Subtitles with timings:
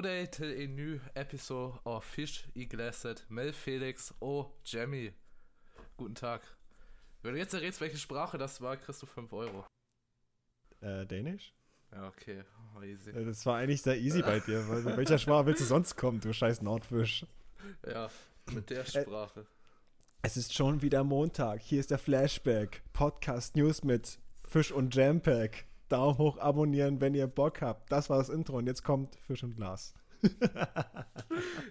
[0.00, 5.12] day till a new episode of Fish i Glasset, Mel Felix, oh Jamie.
[5.96, 6.40] Guten Tag.
[7.22, 9.66] Wenn du jetzt errätst, welche Sprache das war, kriegst du 5 Euro.
[10.80, 11.52] Äh, Dänisch?
[11.92, 12.42] Ja, okay.
[12.76, 13.10] Oh, easy.
[13.10, 14.66] Äh, Das war eigentlich sehr easy bei dir.
[14.68, 17.26] Weil, mit welcher Sprache willst du sonst kommen, du scheiß Nordfisch?
[17.86, 18.08] Ja,
[18.52, 19.46] mit der Sprache.
[20.22, 21.60] Es ist schon wieder Montag.
[21.60, 22.82] Hier ist der Flashback.
[22.92, 25.64] Podcast News mit Fisch und Jampack.
[25.90, 27.90] Daumen hoch abonnieren, wenn ihr Bock habt.
[27.92, 29.94] Das war das Intro und jetzt kommt Fisch und Glas.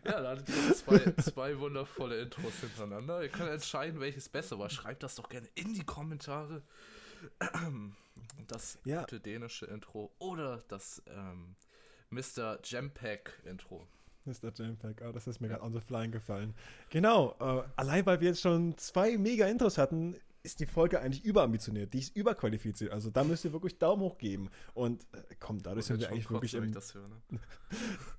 [0.06, 3.22] Ja, da hattet ihr zwei, zwei wundervolle Intros hintereinander.
[3.22, 4.70] Ihr könnt entscheiden, welches besser war.
[4.70, 6.62] Schreibt das doch gerne in die Kommentare.
[8.48, 9.02] Das Ja.
[9.02, 11.56] gute dänische Intro oder das ähm,
[12.10, 12.58] Mr.
[12.64, 13.86] Jampack Intro.
[14.26, 14.52] Mr.
[14.56, 16.54] Jampack, oh, das ist mir gerade on the fly gefallen.
[16.90, 21.24] Genau, äh, allein weil wir jetzt schon zwei mega Intros hatten, ist die Folge eigentlich
[21.24, 21.94] überambitioniert.
[21.94, 22.92] Die ist überqualifiziert.
[22.92, 24.50] Also da müsst ihr wirklich Daumen hoch geben.
[24.74, 27.22] Und äh, komm, dadurch sind wir eigentlich wirklich im, ich das höre, ne?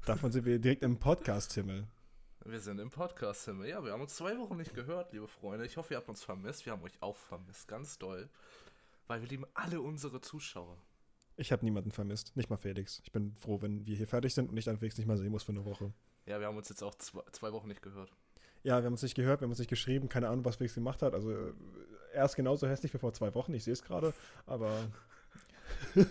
[0.06, 1.86] davon sind wir direkt im Podcast-Himmel.
[2.46, 3.68] Wir sind im Podcast Himmel.
[3.68, 5.66] Ja, wir haben uns zwei Wochen nicht gehört, liebe Freunde.
[5.66, 6.64] Ich hoffe, ihr habt uns vermisst.
[6.64, 7.68] Wir haben euch auch vermisst.
[7.68, 8.30] Ganz doll.
[9.06, 10.78] Weil wir lieben alle unsere Zuschauer.
[11.36, 13.00] Ich habe niemanden vermisst, nicht mal Felix.
[13.04, 15.30] Ich bin froh, wenn wir hier fertig sind und ich dann Felix nicht mal sehen
[15.30, 15.92] muss für eine Woche.
[16.26, 18.10] Ja, wir haben uns jetzt auch zwei, zwei Wochen nicht gehört.
[18.62, 20.74] Ja, wir haben uns nicht gehört, wir haben uns nicht geschrieben, keine Ahnung, was Felix
[20.74, 21.14] gemacht hat.
[21.14, 21.52] Also äh,
[22.12, 24.12] er ist genauso hässlich wie vor zwei Wochen, ich sehe es gerade,
[24.47, 24.89] aber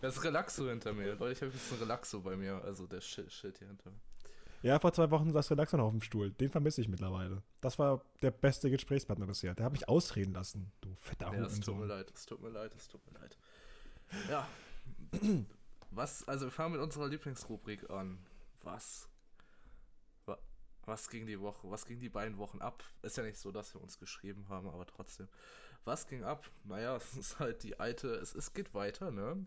[0.00, 1.14] Das ist Relaxo hinter mir.
[1.14, 2.62] Leute, ich habe jetzt ein Relaxo bei mir.
[2.64, 3.98] Also der Schild, Schild hier hinter mir.
[4.62, 6.30] ja, vor zwei Wochen saß Relaxon auf dem Stuhl.
[6.32, 7.42] Den vermisse ich mittlerweile.
[7.60, 9.54] Das war der beste Gesprächspartner bisher.
[9.54, 12.50] Der hat mich ausreden lassen, du fetter Ja, es tut mir leid, es tut mir
[12.50, 13.38] leid, es tut mir leid.
[14.30, 14.46] Ja.
[15.90, 18.18] Was, also wir fangen mit unserer Lieblingsrubrik an.
[18.62, 19.08] Was?
[20.86, 21.70] Wa- Was ging die Woche?
[21.70, 22.82] Was ging die beiden Wochen ab?
[23.02, 25.28] Ist ja nicht so, dass wir uns geschrieben haben, aber trotzdem.
[25.84, 26.48] Was ging ab?
[26.64, 29.44] Naja, es ist halt die alte, es, es geht weiter, ne?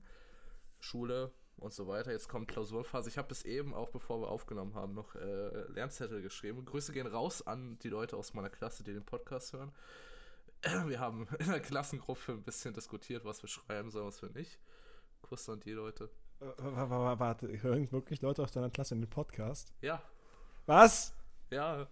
[0.80, 2.12] Schule und so weiter.
[2.12, 3.10] Jetzt kommt Klausurphase.
[3.10, 6.64] Ich habe bis eben, auch bevor wir aufgenommen haben, noch äh, Lernzettel geschrieben.
[6.66, 9.74] Grüße gehen raus an die Leute aus meiner Klasse, die den Podcast hören.
[10.88, 14.60] Wir haben in der Klassengruppe ein bisschen diskutiert, was wir schreiben sollen, was wir nicht.
[15.22, 16.10] Kuss an die Leute.
[16.42, 19.74] Äh, wa- wa- wa- Warte, hören wirklich Leute aus deiner Klasse in den Podcast?
[19.82, 20.02] Ja,
[20.66, 21.14] Was?
[21.52, 21.88] Ja,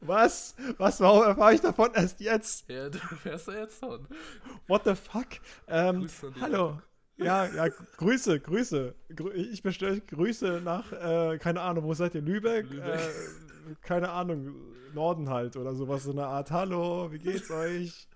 [0.00, 0.54] Was?
[0.78, 1.00] Was?
[1.00, 2.68] Warum erfahre ich davon erst jetzt?
[2.68, 4.06] ja, du wärst ja jetzt schon.
[4.66, 5.26] What the fuck?
[5.68, 6.08] Ähm,
[6.40, 6.80] hallo.
[7.16, 7.68] Ja, ja,
[7.98, 8.94] Grüße, Grüße.
[9.14, 12.22] Grü ich bestelle Grüße nach, äh, keine Ahnung, wo seid ihr?
[12.22, 12.70] Lübeck?
[12.70, 12.98] Lübeck.
[12.98, 14.54] Äh, keine Ahnung,
[14.94, 16.50] Norden halt oder sowas, so eine Art.
[16.50, 18.08] Hallo, wie geht's euch?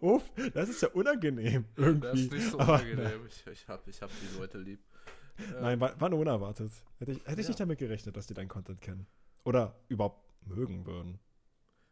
[0.00, 0.22] Uff,
[0.54, 2.24] das ist ja unangenehm Das irgendwie.
[2.24, 3.26] ist nicht so Aber, unangenehm.
[3.28, 4.80] Ich, ich, hab, ich hab die Leute lieb.
[5.60, 6.70] Nein, war, war nur unerwartet.
[7.00, 7.50] Hätte ich, hätte ich Ja.
[7.50, 9.06] nicht damit gerechnet, dass die deinen Content kennen.
[9.44, 11.18] Oder überhaupt mögen würden.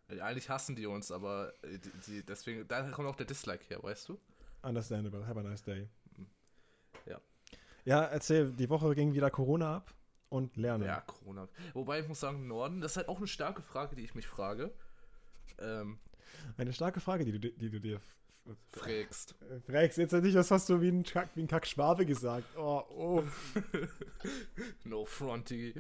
[0.09, 3.83] Eigentlich hassen die uns, aber äh, die, die, deswegen, daher kommt auch der Dislike her,
[3.83, 4.19] weißt du?
[4.63, 5.27] Understandable.
[5.27, 5.89] Have a nice day.
[7.07, 7.21] Ja.
[7.85, 9.95] Ja, erzähl, die Woche ging wieder Corona ab
[10.29, 10.85] und Lernen.
[10.85, 11.49] Ja, Corona.
[11.75, 14.27] Wobei ich muss sagen, Norden, das ist halt auch eine starke Frage, die ich mich
[14.27, 14.73] frage.
[15.59, 15.99] Ähm,
[16.57, 18.01] Eine starke Frage, die du, di- die du dir
[18.71, 19.35] frägst.
[19.49, 19.99] äh, fragst.
[19.99, 22.47] Jetzt nicht, das hast du wie ein, Kack, wie ein Kack-Schwabe gesagt.
[22.57, 23.23] Oh, oh.
[24.85, 25.73] No fronty.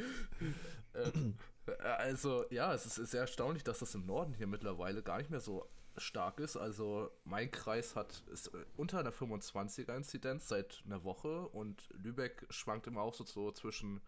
[0.94, 1.40] ähm, äh,
[1.78, 5.40] also, ja, es ist sehr erstaunlich, dass das im Norden hier mittlerweile gar nicht mehr
[5.40, 6.56] so stark ist.
[6.56, 12.86] Also, mein Kreis hat ist unter einer 25er Inzidenz seit einer Woche und Lübeck schwankt
[12.86, 14.00] immer auch so, so zwischen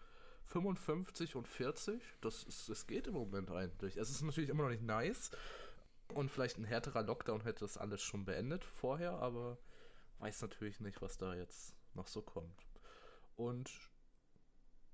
[0.47, 2.03] 55 und 40.
[2.21, 3.97] Das, ist, das geht im Moment eigentlich.
[3.97, 5.31] Es ist natürlich immer noch nicht nice.
[6.15, 9.59] Und vielleicht ein härterer Lockdown hätte das alles schon beendet vorher, aber
[10.19, 12.67] weiß natürlich nicht, was da jetzt noch so kommt.
[13.37, 13.71] Und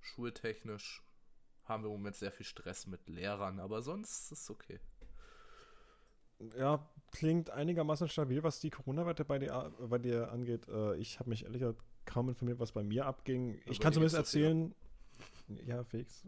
[0.01, 1.03] schultechnisch
[1.69, 4.81] haben wir im Moment sehr viel Stress mit Lehrern, aber sonst ist es okay.
[6.57, 10.69] Ja, klingt einigermaßen stabil, was die Corona-Werte bei dir, äh, bei dir angeht.
[10.69, 13.61] Äh, ich habe mich ehrlich gesagt kaum informiert, was bei mir abging.
[13.67, 14.75] Ich kann zumindest erzählen,
[15.67, 16.25] ja, Felix,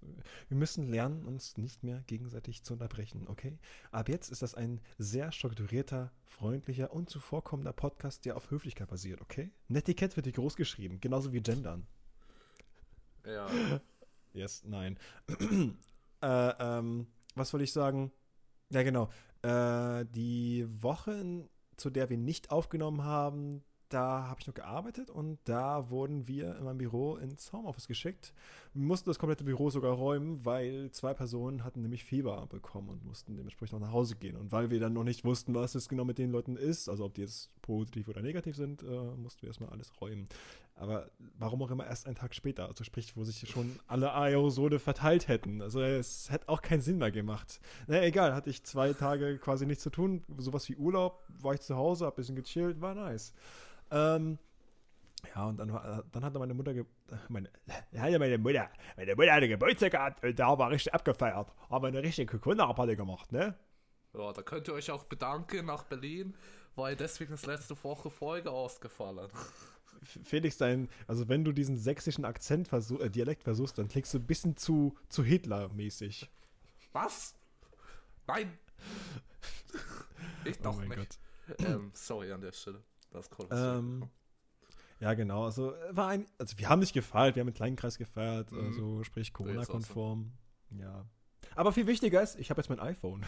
[0.48, 3.58] wir müssen lernen, uns nicht mehr gegenseitig zu unterbrechen, okay?
[3.92, 9.20] Ab jetzt ist das ein sehr strukturierter, freundlicher und zuvorkommender Podcast, der auf Höflichkeit basiert,
[9.20, 9.50] okay?
[9.68, 11.86] Netiquette wird hier groß geschrieben, genauso wie Gendern.
[13.24, 13.46] Ja,
[14.32, 14.98] Yes, nein.
[16.22, 18.12] äh, ähm, was wollte ich sagen?
[18.70, 19.08] Ja, genau.
[19.42, 25.38] Äh, die Woche, zu der wir nicht aufgenommen haben, da habe ich noch gearbeitet und
[25.44, 28.32] da wurden wir in meinem Büro ins Homeoffice geschickt.
[28.72, 33.04] Wir mussten das komplette Büro sogar räumen, weil zwei Personen hatten nämlich Fieber bekommen und
[33.04, 34.36] mussten dementsprechend auch nach Hause gehen.
[34.36, 37.04] Und weil wir dann noch nicht wussten, was es genau mit den Leuten ist, also
[37.04, 40.28] ob die jetzt positiv oder negativ sind, äh, mussten wir erstmal alles räumen.
[40.80, 44.78] Aber warum auch immer erst einen Tag später, also sprich, wo sich schon alle Aerosole
[44.78, 45.60] verteilt hätten.
[45.60, 47.60] Also es hätte auch keinen Sinn mehr gemacht.
[47.86, 51.60] Na egal, hatte ich zwei Tage quasi nichts zu tun, sowas wie Urlaub, war ich
[51.60, 53.34] zu Hause, hab ein bisschen gechillt, war nice.
[53.90, 54.38] Ähm,
[55.34, 56.72] ja, und dann, war- dann hatte meine Mutter,
[57.28, 57.50] meine,
[57.92, 61.52] ja, meine Mutter, meine Mutter hatte Geburtstag gehabt und da wir richtig abgefeiert.
[61.68, 63.54] Haben wir eine richtige Kundenparty gemacht, ne?
[64.14, 66.34] Ja, da könnt ihr euch auch bedanken nach Berlin,
[66.74, 69.28] weil deswegen ist letzte Woche Folge ausgefallen.
[70.02, 74.18] Felix, dein, also wenn du diesen sächsischen Akzent versuch, äh, Dialekt versuchst, dann klingst du
[74.18, 76.30] ein bisschen zu, zu Hitler-mäßig.
[76.92, 77.34] Was?
[78.26, 78.58] Nein!
[80.44, 81.18] Ich Oh doch mein nicht.
[81.66, 82.80] Ähm, sorry an der Stelle.
[83.10, 84.08] Das kommt Ähm,
[85.00, 85.44] Ja, genau.
[85.46, 88.52] Also, äh, war ein, also wir haben nicht gefeiert, wir haben einen kleinen Kreis gefeiert,
[88.52, 88.66] Mhm.
[88.66, 89.32] also sprich.
[89.32, 90.32] Corona-konform.
[90.78, 91.04] Ja.
[91.56, 93.26] Aber viel wichtiger ist, ich habe jetzt mein iPhone.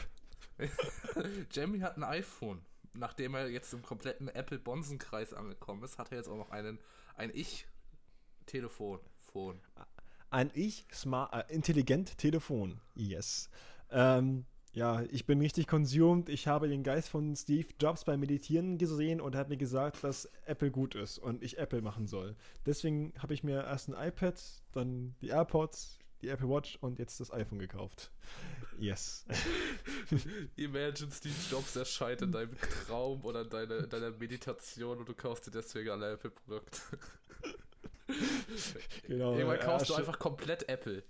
[1.50, 2.64] Jamie hat ein iPhone.
[2.94, 6.78] Nachdem er jetzt im kompletten Apple-Bonsen-Kreis angekommen ist, hat er jetzt auch noch einen,
[7.16, 9.00] ein Ich-Telefon.
[9.32, 9.60] Phone.
[10.30, 12.80] Ein ich smart, äh, intelligent Telefon.
[12.94, 13.48] Yes.
[13.90, 16.28] Ähm, ja, ich bin richtig consumed.
[16.28, 20.26] Ich habe den Geist von Steve Jobs beim Meditieren gesehen und hat mir gesagt, dass
[20.46, 22.36] Apple gut ist und ich Apple machen soll.
[22.64, 24.40] Deswegen habe ich mir erst ein iPad,
[24.72, 28.10] dann die AirPods, die Apple Watch und jetzt das iPhone gekauft.
[28.78, 29.24] Yes.
[30.56, 35.14] Imagine Steve Jobs erscheint in deinem Traum oder in deiner, in deiner Meditation und du
[35.14, 36.80] kaufst dir deswegen alle Apple-Produkte.
[39.06, 39.32] Genau.
[39.32, 41.02] Irgendwann ja, kaufst du einfach komplett Apple.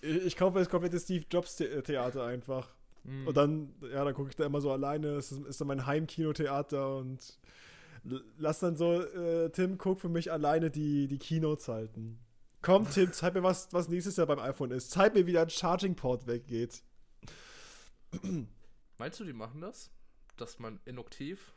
[0.00, 2.68] Ich, ich kaufe das komplette Steve Jobs The Theater einfach.
[3.04, 3.26] Mhm.
[3.26, 5.08] Und dann, ja, dann gucke ich da immer so alleine.
[5.16, 7.38] Es ist, ist dann mein Heimkinotheater und
[8.38, 12.18] lass dann so äh, Tim Cook für mich alleine die, die Keynotes halten.
[12.62, 14.92] Komm, Tim, zeig mir, was, was nächstes Jahr beim iPhone ist.
[14.92, 16.84] Zeig mir, wie der Charging Port weggeht.
[18.98, 19.90] Meinst du, die machen das?
[20.36, 21.52] Dass man induktiv.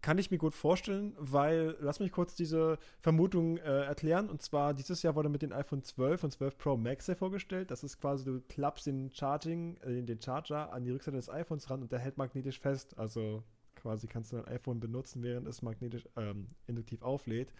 [0.00, 4.30] Kann ich mir gut vorstellen, weil, lass mich kurz diese Vermutung äh, erklären.
[4.30, 7.70] Und zwar, dieses Jahr wurde mit den iPhone 12 und 12 Pro Max vorgestellt.
[7.70, 11.68] Das ist quasi, du klappst den Charging, äh, den Charger an die Rückseite des iPhones
[11.68, 12.98] ran und der hält magnetisch fest.
[12.98, 13.44] Also
[13.76, 17.52] quasi kannst du dein iPhone benutzen, während es magnetisch ähm, induktiv auflädt.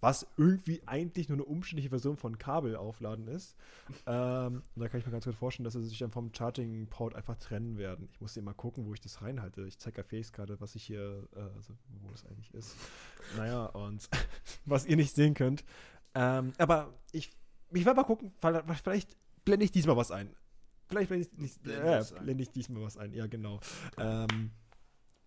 [0.00, 3.54] Was irgendwie eigentlich nur eine umständliche Version von Kabel aufladen ist.
[4.06, 6.86] ähm, und da kann ich mir ganz gut vorstellen, dass sie sich dann vom Charging
[6.86, 8.08] Port einfach trennen werden.
[8.12, 9.66] Ich muss immer gucken, wo ich das reinhalte.
[9.66, 12.76] Ich zeige ja Felix gerade, was ich hier, äh, also wo das eigentlich ist.
[13.36, 14.08] Naja, und
[14.64, 15.64] was ihr nicht sehen könnt.
[16.14, 17.30] Ähm, aber ich,
[17.70, 18.32] ich werde mal gucken,
[18.82, 20.34] vielleicht blende ich diesmal was ein.
[20.88, 23.60] Vielleicht blende ich, nicht, äh, es blende ich diesmal was ein, ja genau.
[23.98, 24.50] Ähm,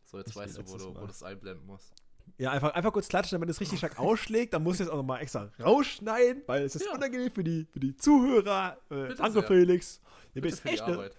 [0.05, 1.93] So, jetzt weißt du, wo du, wo du das einblenden musst.
[2.37, 4.53] Ja, einfach, einfach kurz klatschen, damit es richtig stark ausschlägt.
[4.53, 6.93] Dann muss ich es auch nochmal extra rausschneiden, weil es ist Ja.
[6.93, 8.77] unangenehm für die, für die Zuhörer.
[8.89, 9.43] Äh, danke.
[9.43, 10.01] Felix.
[10.33, 11.15] Ihr bist echt Arbeit.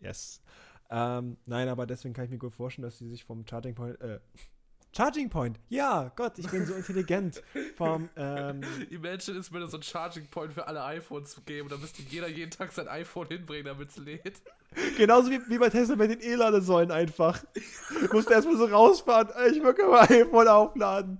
[0.00, 0.40] Yes.
[0.90, 4.00] Ähm, nein, aber deswegen kann ich mir gut vorstellen, dass sie sich vom Charging Point,
[4.00, 4.20] äh,
[4.96, 7.42] Charging Point, ja, Gott, ich bin so intelligent.
[7.76, 11.68] Vom, ähm, Imagine, es würde so ein Charging Point für alle iPhones geben.
[11.68, 14.40] Da müsste jeder jeden Tag sein iPhone hinbringen, damit es lädt.
[14.96, 17.44] genauso wie, wie bei Tesla mit den E-Ladesäulen einfach.
[18.02, 21.18] Ich musste erstmal so rausfahren, ich will mein iPhone aufladen.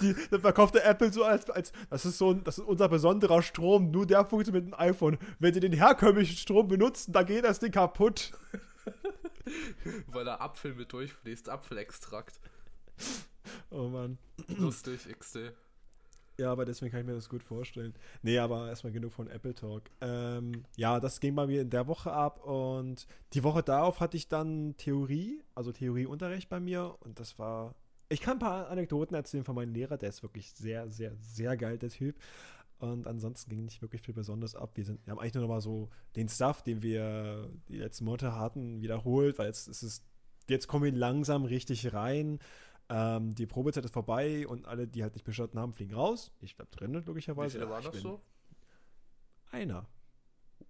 [0.00, 2.88] Die, dann verkauft der Apple so als, als das ist so ein, das ist unser
[2.88, 5.18] besonderer Strom, nur der funktioniert mit dem iPhone.
[5.38, 8.32] Wenn sie den herkömmlichen Strom benutzen, dann geht das Ding kaputt.
[10.06, 11.50] Weil da Apfel mit durchfließt.
[11.50, 12.40] Apfelextrakt.
[13.70, 14.18] Oh Mann.
[14.58, 15.54] Lustig, XD.
[16.38, 17.94] Ja, aber deswegen kann ich mir das gut vorstellen.
[18.22, 19.84] Nee, aber erstmal genug von Apple Talk.
[20.00, 24.16] Ähm, ja, das ging bei mir in der Woche ab und die Woche darauf hatte
[24.16, 27.74] ich dann Theorie, also Theorieunterricht bei mir und das war.
[28.08, 31.56] Ich kann ein paar Anekdoten erzählen von meinem Lehrer, der ist wirklich sehr, sehr, sehr
[31.56, 32.16] geil, der Typ.
[32.78, 34.72] Und ansonsten ging nicht wirklich viel Besonderes ab.
[34.74, 38.04] Wir, sind, wir haben eigentlich nur noch mal so den Stuff, den wir die letzten
[38.04, 40.04] Monate hatten, wiederholt, weil jetzt ist es,
[40.48, 42.40] jetzt kommen wir langsam richtig rein.
[42.94, 46.30] Ähm, die Probezeit ist vorbei und alle, die halt nicht bestanden haben, fliegen raus.
[46.40, 47.52] Ich bleib drin, Wie logischerweise.
[47.58, 48.20] viele Ja, waren das so?
[49.50, 49.86] Einer.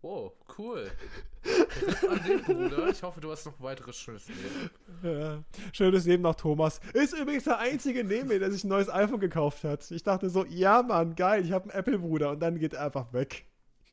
[0.02, 0.90] Oh, cool.
[2.10, 2.88] An den Bruder.
[2.88, 4.70] Ich hoffe, du hast noch ein weiteres schönes Leben.
[5.02, 5.42] Ja.
[5.72, 6.80] Schönes Leben nach Thomas.
[6.94, 9.88] Ist übrigens der einzige neben mir, der sich ein neues iPhone gekauft hat.
[9.90, 13.12] Ich dachte so, ja Mann, geil, ich habe einen Apple-Bruder und dann geht er einfach
[13.12, 13.46] weg.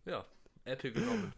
[0.05, 0.25] Ja,
[0.65, 1.33] Apple genommen.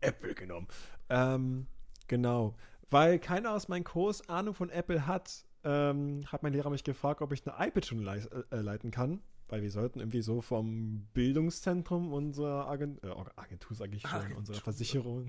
[0.00, 0.68] Apple genommen.
[1.08, 1.66] Ähm,
[2.06, 2.54] genau.
[2.90, 7.20] Weil keiner aus meinem Kurs Ahnung von Apple hat, ähm, hat mein Lehrer mich gefragt,
[7.20, 9.20] ob ich eine iPad schon lei äh, leiten kann.
[9.48, 14.38] Weil wir sollten irgendwie so vom Bildungszentrum unserer Agent äh, Agentur, sage ich schon, Agentur.
[14.38, 15.28] unserer Versicherung,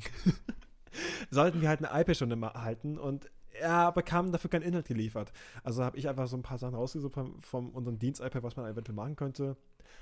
[1.31, 5.31] sollten wir halt eine iPad schon immer halten und er bekam dafür keinen Inhalt geliefert.
[5.63, 8.69] Also habe ich einfach so ein paar Sachen rausgesucht von, von unserem Dienst-iPad, was man
[8.71, 9.57] eventuell machen könnte.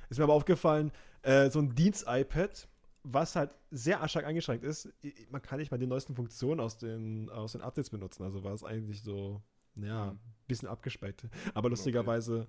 [0.10, 2.68] Ist mir aber aufgefallen, äh, so ein Dienst-iPad,
[3.10, 4.90] was halt sehr stark eingeschränkt ist,
[5.30, 8.24] man kann nicht mal die neuesten Funktionen aus den, aus den Updates benutzen.
[8.24, 9.42] Also war es eigentlich so,
[9.76, 11.26] ja, ein bisschen abgespeckt.
[11.54, 12.48] Aber lustigerweise,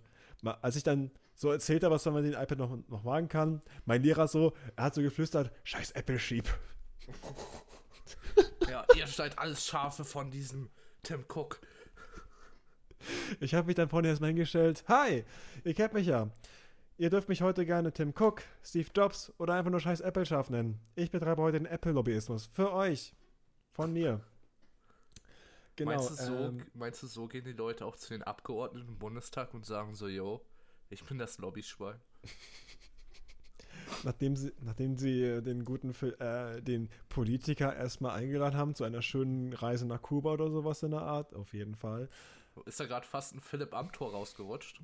[0.62, 3.62] als ich dann so erzählt habe, was man mit dem iPad noch, noch machen kann,
[3.84, 6.48] mein Lehrer so, er hat so geflüstert, scheiß Apple-Sheep.
[8.68, 10.68] Ja, ihr seid alles Schafe von diesem
[11.02, 11.58] Tim Cook.
[13.40, 14.84] Ich habe mich dann vorne erstmal hingestellt.
[14.88, 15.24] Hi,
[15.64, 16.28] ihr kennt mich ja.
[17.00, 20.80] Ihr dürft mich heute gerne Tim Cook, Steve Jobs oder einfach nur scheiß Apple-Schaff nennen.
[20.96, 22.46] Ich betreibe heute den Apple-Lobbyismus.
[22.46, 23.14] Für euch.
[23.70, 24.20] Von mir.
[25.76, 25.92] Genau.
[25.92, 28.98] Meinst du, so, ähm, meinst du, so gehen die Leute auch zu den Abgeordneten im
[28.98, 30.44] Bundestag und sagen so, yo,
[30.90, 32.00] ich bin das Lobbyschwein?
[34.02, 39.02] nachdem sie, nachdem sie äh, den guten äh, den Politiker erstmal eingeladen haben zu einer
[39.02, 42.08] schönen Reise nach Kuba oder sowas in der Art, auf jeden Fall.
[42.66, 44.80] Ist da gerade fast ein Philipp Amthor rausgerutscht?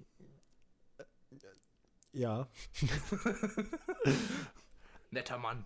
[2.14, 2.48] Ja.
[5.10, 5.64] Netter Mann.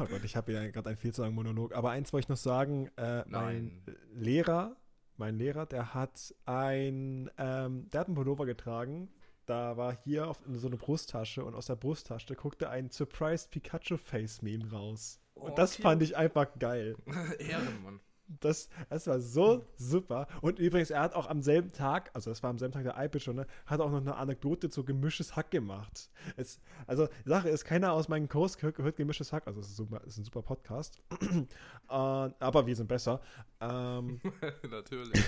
[0.00, 1.74] Oh Gott, ich habe ja gerade einen viel zu langen Monolog.
[1.74, 3.82] Aber eins wollte ich noch sagen: äh, Mein
[4.14, 4.76] Lehrer,
[5.16, 9.10] mein Lehrer, der hat ein, ähm, der hat einen Pullover getragen.
[9.46, 13.96] Da war hier auf, so eine Brusttasche und aus der Brusttasche guckte ein Surprised Pikachu
[13.96, 15.20] Face Meme raus.
[15.34, 15.82] Und oh, das okay.
[15.82, 16.96] fand ich einfach geil.
[17.38, 18.00] Ehrenmann.
[18.40, 20.26] Das, das war so super.
[20.42, 23.02] Und übrigens, er hat auch am selben Tag, also das war am selben Tag der
[23.02, 26.10] iPad schon, ne, hat auch noch eine Anekdote zu gemischtes Hack gemacht.
[26.36, 29.46] Es, also, die Sache ist, keiner aus meinem Kurs gehört gemischtes Hack.
[29.46, 31.00] Also, es ist, super, es ist ein super Podcast.
[31.20, 31.46] uh,
[31.88, 33.20] aber wir sind besser.
[33.60, 34.20] Ähm,
[34.70, 35.24] Natürlich.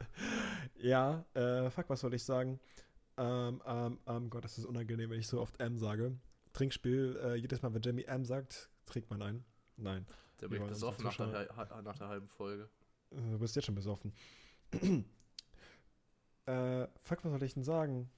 [0.76, 2.60] ja, äh, fuck, was soll ich sagen?
[3.16, 6.16] Ähm, ähm, ähm, Gott, das ist unangenehm, wenn ich so oft M sage.
[6.52, 9.44] Trinkspiel, äh, jedes Mal, wenn Jamie M sagt, trinkt man ein.
[9.76, 10.06] Nein.
[10.40, 12.68] Der bin besoffen nach der, nach der, halben Folge.
[13.10, 14.12] Du bist jetzt schon besoffen.
[16.46, 18.10] äh, fuck, was soll ich denn sagen?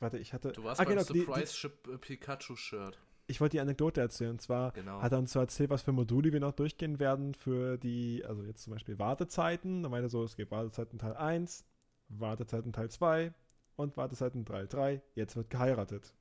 [0.00, 0.52] Warte, ich hatte.
[0.52, 2.98] Du warst ah, beim genau, Surprise die, Pikachu-Shirt.
[3.26, 4.32] Ich wollte die Anekdote erzählen.
[4.32, 5.00] Und zwar genau.
[5.00, 8.42] hat er uns so erzählt, was für Module wir noch durchgehen werden für die, also
[8.42, 9.82] jetzt zum Beispiel Wartezeiten.
[9.82, 11.64] Da meinte er so, es gibt Wartezeiten Teil 1,
[12.08, 13.32] Wartezeiten Teil 2
[13.76, 15.02] und Wartezeiten Teil 3.
[15.14, 16.14] Jetzt wird geheiratet.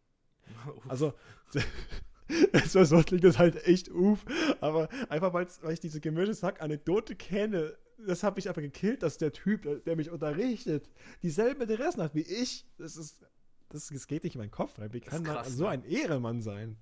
[0.87, 1.13] also,
[2.51, 4.25] es war so klingt das halt echt uff,
[4.61, 9.31] aber einfach weil ich diese gemischte Sack-Anekdote kenne, das habe ich einfach gekillt, dass der
[9.33, 10.89] Typ, der mich unterrichtet,
[11.21, 12.65] dieselben Interessen hat wie ich.
[12.77, 13.25] Das ist,
[13.69, 14.93] das, das geht nicht in meinen Kopf rein.
[14.93, 15.69] Wie kann man so ne?
[15.69, 16.77] ein Ehremann sein?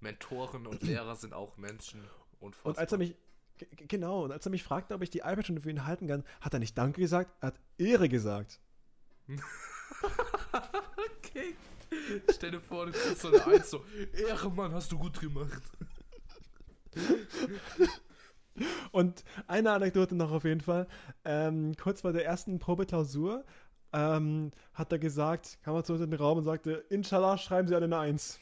[0.00, 2.00] Mentoren und Lehrer sind auch Menschen.
[2.40, 2.70] Unfassbar.
[2.72, 3.16] Und als er mich,
[3.88, 6.52] genau, und als er mich fragte, ob ich die iPad-Stunde für ihn halten kann, hat
[6.52, 8.60] er nicht Danke gesagt, er hat Ehre gesagt.
[12.30, 15.62] Stell dir vor, du kriegst so eine Eins, so, Ehrenmann, hast du gut gemacht.
[18.92, 20.86] Und eine Anekdote noch auf jeden Fall.
[21.24, 23.44] Ähm, kurz vor der ersten Probeklausur
[23.92, 27.68] ähm, hat er gesagt, kam er zu uns in den Raum und sagte, Inshallah, schreiben
[27.68, 28.38] Sie eine Eins.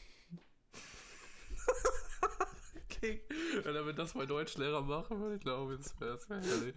[2.85, 3.21] okay.
[3.63, 6.75] Wenn er das mein Deutschlehrer machen würde, ich glaube, das wäre es herrlich.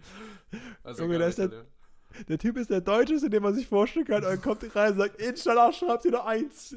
[0.83, 1.65] Also Junge, der ist der,
[2.27, 4.23] der Typ ist der Deutscheste, den man sich vorstellen kann.
[4.23, 6.75] Und dann kommt rein und sagt, Inshallah, schreibt sie nur eins.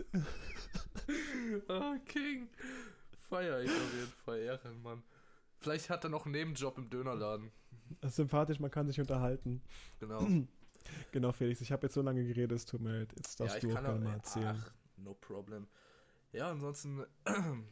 [1.68, 2.48] oh, King.
[3.28, 5.02] Feier ich auf jeden Fall, Ehrenmann.
[5.58, 7.52] Vielleicht hat er noch einen Nebenjob im Dönerladen.
[8.00, 9.62] Das ist sympathisch, man kann sich unterhalten.
[9.98, 10.26] Genau.
[11.12, 13.12] genau, Felix, ich habe jetzt so lange geredet, es tut mir leid.
[13.16, 14.56] Jetzt darfst ja, du auch gerne mal erzählen.
[14.58, 15.68] Ach, no problem.
[16.32, 17.04] Ja, ansonsten,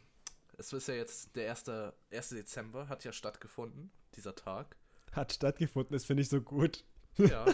[0.59, 1.69] es ist ja jetzt der 1.
[2.11, 2.29] 1.
[2.31, 4.77] Dezember, hat ja stattgefunden, dieser Tag.
[5.13, 6.85] Hat stattgefunden, das finde ich so gut.
[7.19, 7.45] Ja.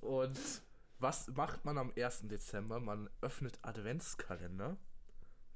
[0.00, 0.38] Und
[0.98, 2.28] was macht man am 1.
[2.28, 2.80] Dezember?
[2.80, 4.76] Man öffnet Adventskalender,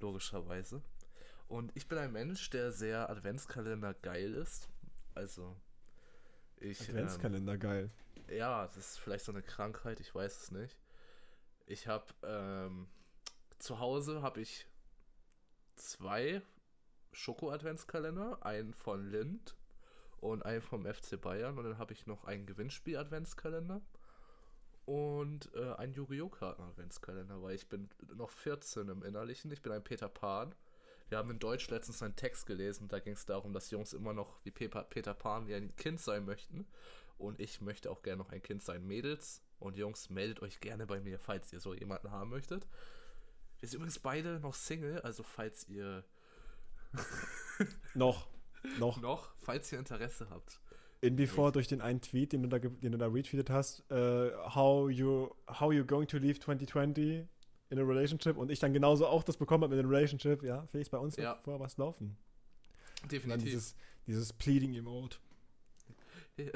[0.00, 0.82] logischerweise.
[1.48, 4.68] Und ich bin ein Mensch, der sehr Adventskalender geil ist.
[5.14, 5.56] Also,
[6.56, 6.80] ich.
[6.88, 7.90] Adventskalender ähm, geil.
[8.28, 10.78] Ja, das ist vielleicht so eine Krankheit, ich weiß es nicht.
[11.66, 12.88] Ich habe ähm,
[13.58, 14.66] zu Hause habe ich
[15.74, 16.42] zwei
[17.12, 19.56] Schoko-Adventskalender, einen von Lind
[20.20, 21.58] und einen vom FC Bayern.
[21.58, 23.80] Und dann habe ich noch einen Gewinnspiel-Adventskalender
[24.84, 26.28] und äh, einen Yu-Gi-Oh!
[26.28, 29.50] Karten-Adventskalender, weil ich bin noch 14 im Innerlichen.
[29.52, 30.54] Ich bin ein Peter Pan.
[31.08, 34.12] Wir haben in Deutsch letztens einen Text gelesen, da ging es darum, dass Jungs immer
[34.12, 36.66] noch wie Peter, Peter Pan wie ein Kind sein möchten.
[37.18, 38.86] Und ich möchte auch gerne noch ein Kind sein.
[38.86, 42.66] Mädels und Jungs, meldet euch gerne bei mir, falls ihr so jemanden haben möchtet.
[43.58, 46.04] Wir sind übrigens beide noch Single, also falls ihr.
[47.94, 48.28] noch.
[48.78, 49.00] Noch.
[49.00, 50.60] Noch, falls ihr Interesse habt.
[51.02, 54.30] In before durch den einen Tweet, den du da, den du da retweetet hast, uh,
[54.54, 57.26] how you how you going to leave 2020
[57.70, 60.66] in a relationship und ich dann genauso auch das bekommen habe mit dem Relationship, ja,
[60.66, 61.36] vielleicht bei uns ja.
[61.36, 62.16] vor was laufen.
[63.10, 63.44] Definitiv.
[63.44, 63.76] Dieses,
[64.06, 65.18] dieses Pleading Emote.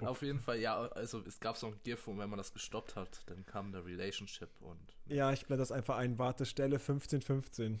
[0.00, 2.96] Auf jeden Fall, ja, also es gab so ein GIF, und wenn man das gestoppt
[2.96, 4.96] hat, dann kam der Relationship und.
[5.06, 7.80] Ja, ich blende das einfach ein, Wartestelle 1515.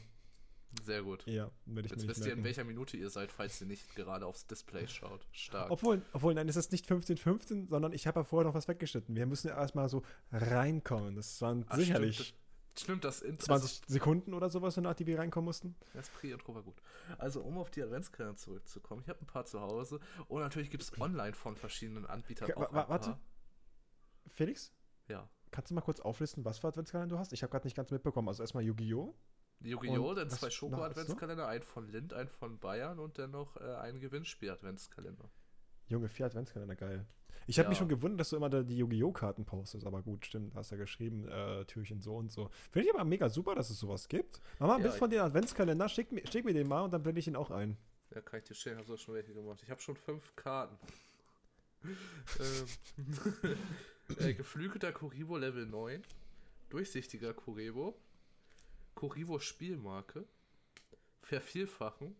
[0.84, 1.26] Sehr gut.
[1.26, 2.32] Ja, werde ich Jetzt wisst merken.
[2.34, 5.26] ihr, in welcher Minute ihr seid, falls ihr nicht gerade aufs Display schaut.
[5.32, 5.70] Stark.
[5.70, 9.16] Obwohl, obwohl nein, es ist nicht 15.15, sondern ich habe ja vorher noch was weggeschnitten.
[9.16, 11.16] Wir müssen ja erstmal so reinkommen.
[11.16, 12.34] Das waren Ach, sicherlich
[12.78, 15.74] Stimmt, das in 20 Sekunden oder sowas, die wir reinkommen mussten.
[15.92, 16.80] Das Pre-Intro war gut.
[17.18, 19.98] Also, um auf die Adventskalender zurückzukommen, ich habe ein paar zu Hause
[20.28, 23.18] und natürlich gibt es online von verschiedenen Anbietern Okay, auch warte.
[24.28, 24.72] Felix,
[25.08, 25.28] Ja.
[25.50, 27.32] kannst du mal kurz auflisten, was für Adventskalender du hast?
[27.32, 28.28] Ich habe gerade nicht ganz mitbekommen.
[28.28, 29.14] Also erstmal Yu-Gi-Oh!
[29.62, 34.00] Yu-Gi-Oh!, dann zwei Schoko-Adventskalender, einen von Lind, einen von Bayern und dann noch äh, ein
[34.00, 35.28] Gewinnspiel-Adventskalender.
[35.88, 37.06] Junge, vier Adventskalender, geil.
[37.46, 37.80] Ich habe mich Ja.
[37.80, 39.12] schon gewundert, dass du immer da die Yu-Gi-Oh!
[39.12, 42.48] Karten postest, aber gut, stimmt, hast ja geschrieben, äh, Türchen so und so.
[42.70, 44.40] Finde ich aber mega super, dass es sowas gibt.
[44.58, 46.92] Mach mal ein Ja, Bild von den Adventskalender, schick mir, schick mir den mal und
[46.92, 47.76] dann blende ich ihn auch ein.
[48.14, 49.60] Ja, kann ich dir stellen, habe so schon welche gemacht.
[49.62, 50.76] Ich habe schon fünf Karten.
[52.40, 53.56] ähm,
[54.18, 56.02] äh, geflügelter Kuribo Level 9,
[56.68, 57.94] durchsichtiger Kuribo,
[59.00, 60.26] Kuribo Spielmarke,
[61.22, 62.14] Vervielfachen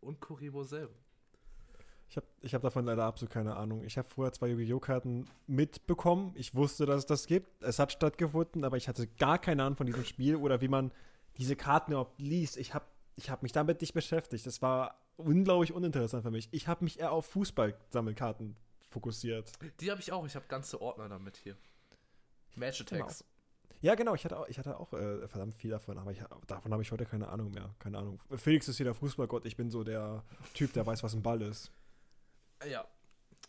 [0.00, 0.94] und Kuribo selber.
[2.08, 3.82] Ich habe ich hab davon leider absolut keine Ahnung.
[3.82, 4.78] Ich habe vorher zwei Yu-Gi-Oh!
[4.78, 6.32] Karten mitbekommen.
[6.36, 7.60] Ich wusste, dass es das gibt.
[7.64, 10.92] Es hat stattgefunden, aber ich hatte gar keine Ahnung von diesem Spiel oder wie man
[11.38, 12.56] diese Karten überhaupt liest.
[12.56, 12.86] Ich habe
[13.16, 14.46] ich hab mich damit nicht beschäftigt.
[14.46, 16.48] Das war unglaublich uninteressant für mich.
[16.52, 18.56] Ich habe mich eher auf Fußball-Sammelkarten
[18.90, 19.50] fokussiert.
[19.80, 21.56] Die habe ich auch, ich habe ganze Ordner damit hier.
[22.54, 23.24] Match Attacks.
[23.80, 26.72] Ja, genau, ich hatte auch, ich hatte auch äh, verdammt viel davon, aber ich, davon
[26.72, 27.74] habe ich heute keine Ahnung mehr.
[27.78, 28.20] Keine Ahnung.
[28.36, 31.40] Felix ist hier der Fußballgott, ich bin so der Typ, der weiß, was ein Ball
[31.42, 31.70] ist.
[32.68, 32.84] Ja,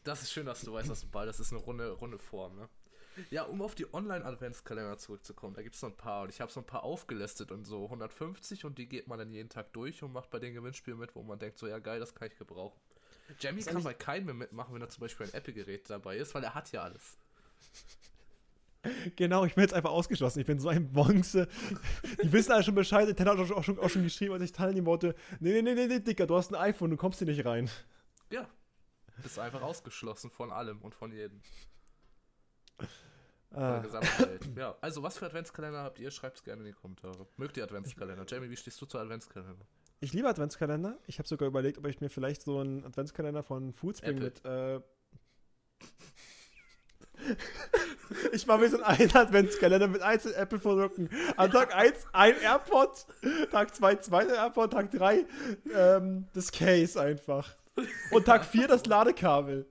[0.04, 1.40] das ist schön, dass du weißt, was ein Ball ist.
[1.40, 2.70] Das ist eine runde, runde Form, ne?
[3.32, 6.52] Ja, um auf die Online-Adventskalender zurückzukommen, da gibt es noch ein paar und ich habe
[6.52, 10.02] so ein paar aufgelistet und so 150 und die geht man dann jeden Tag durch
[10.04, 12.38] und macht bei den Gewinnspielen mit, wo man denkt, so ja geil, das kann ich
[12.38, 12.80] gebrauchen.
[13.40, 16.44] Jamie kann bei keinem mehr mitmachen, wenn er zum Beispiel ein Apple-Gerät dabei ist, weil
[16.44, 17.18] er hat ja alles.
[19.18, 20.40] Genau, ich bin jetzt einfach ausgeschlossen.
[20.40, 21.48] Ich bin so ein Bonze.
[22.24, 23.08] Die wissen alle schon Bescheid.
[23.08, 25.16] Nintendo hat auch schon, auch schon geschrieben, als ich teilnehmen wollte.
[25.40, 27.70] Nee, nee, nee, nee, nee, Dicker, du hast ein iPhone, du kommst hier nicht rein.
[28.32, 28.48] Ja,
[29.26, 31.42] ist einfach ausgeschlossen von allem und von jedem.
[32.78, 32.88] Von
[33.60, 34.50] der Ah, gesamten Welt.
[34.56, 36.12] Ja, also was für Adventskalender habt ihr?
[36.12, 37.28] Schreibt es gerne in die Kommentare.
[37.36, 38.24] Mögt ihr Adventskalender?
[38.28, 39.66] Jamie, wie stehst du zu Adventskalender?
[40.02, 40.98] ich liebe Adventskalender.
[41.08, 44.24] Ich habe sogar überlegt, ob ich mir vielleicht so einen Adventskalender von Foodspring Apple.
[44.24, 44.46] mit.
[44.46, 44.80] Äh
[48.32, 51.10] ich mache mir so einen Adventskalender mit einzelnen Apple-Produkten.
[51.38, 53.06] An Tag 1 ein AirPod,
[53.52, 55.26] Tag 2 zweiter AirPod, Tag 3
[55.74, 57.56] ähm, das Case einfach.
[58.12, 59.66] Und Tag 4 das Ladekabel.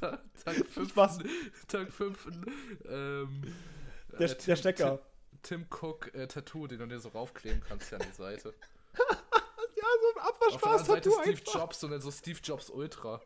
[0.00, 0.96] Tag 5.
[0.96, 1.18] Was?
[1.68, 2.26] Tag 5.
[2.88, 3.42] Ähm,
[4.18, 4.98] Der, äh, der Stecker.
[5.42, 8.54] Tim, Tim Cook äh, Tattoo, den du dir so raufkleben kannst hier an die Seite.
[9.76, 11.54] Ja, so ein Seite Abwaschspaß-Tattoo Steve einfach.
[11.54, 13.20] Jobs und dann so Steve Jobs Ultra.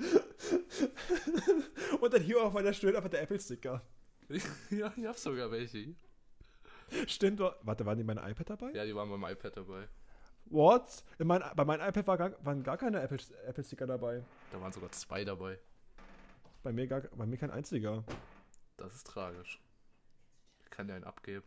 [2.00, 3.82] Und dann hier auf meiner Stirn einfach der Apple-Sticker.
[4.70, 5.94] ja, ich hab sogar welche.
[7.06, 8.70] Stimmt, wa- warte, waren die mein iPad dabei?
[8.72, 9.88] Ja, die waren beim iPad dabei.
[10.46, 11.04] What?
[11.18, 14.24] In mein, bei meinem iPad war gar, waren gar keine Apple- Apple-Sticker dabei.
[14.52, 15.58] Da waren sogar zwei dabei.
[16.62, 18.04] Bei mir, gar, bei mir kein einziger.
[18.76, 19.60] Das ist tragisch.
[20.64, 21.44] Ich kann dir einen abgeben.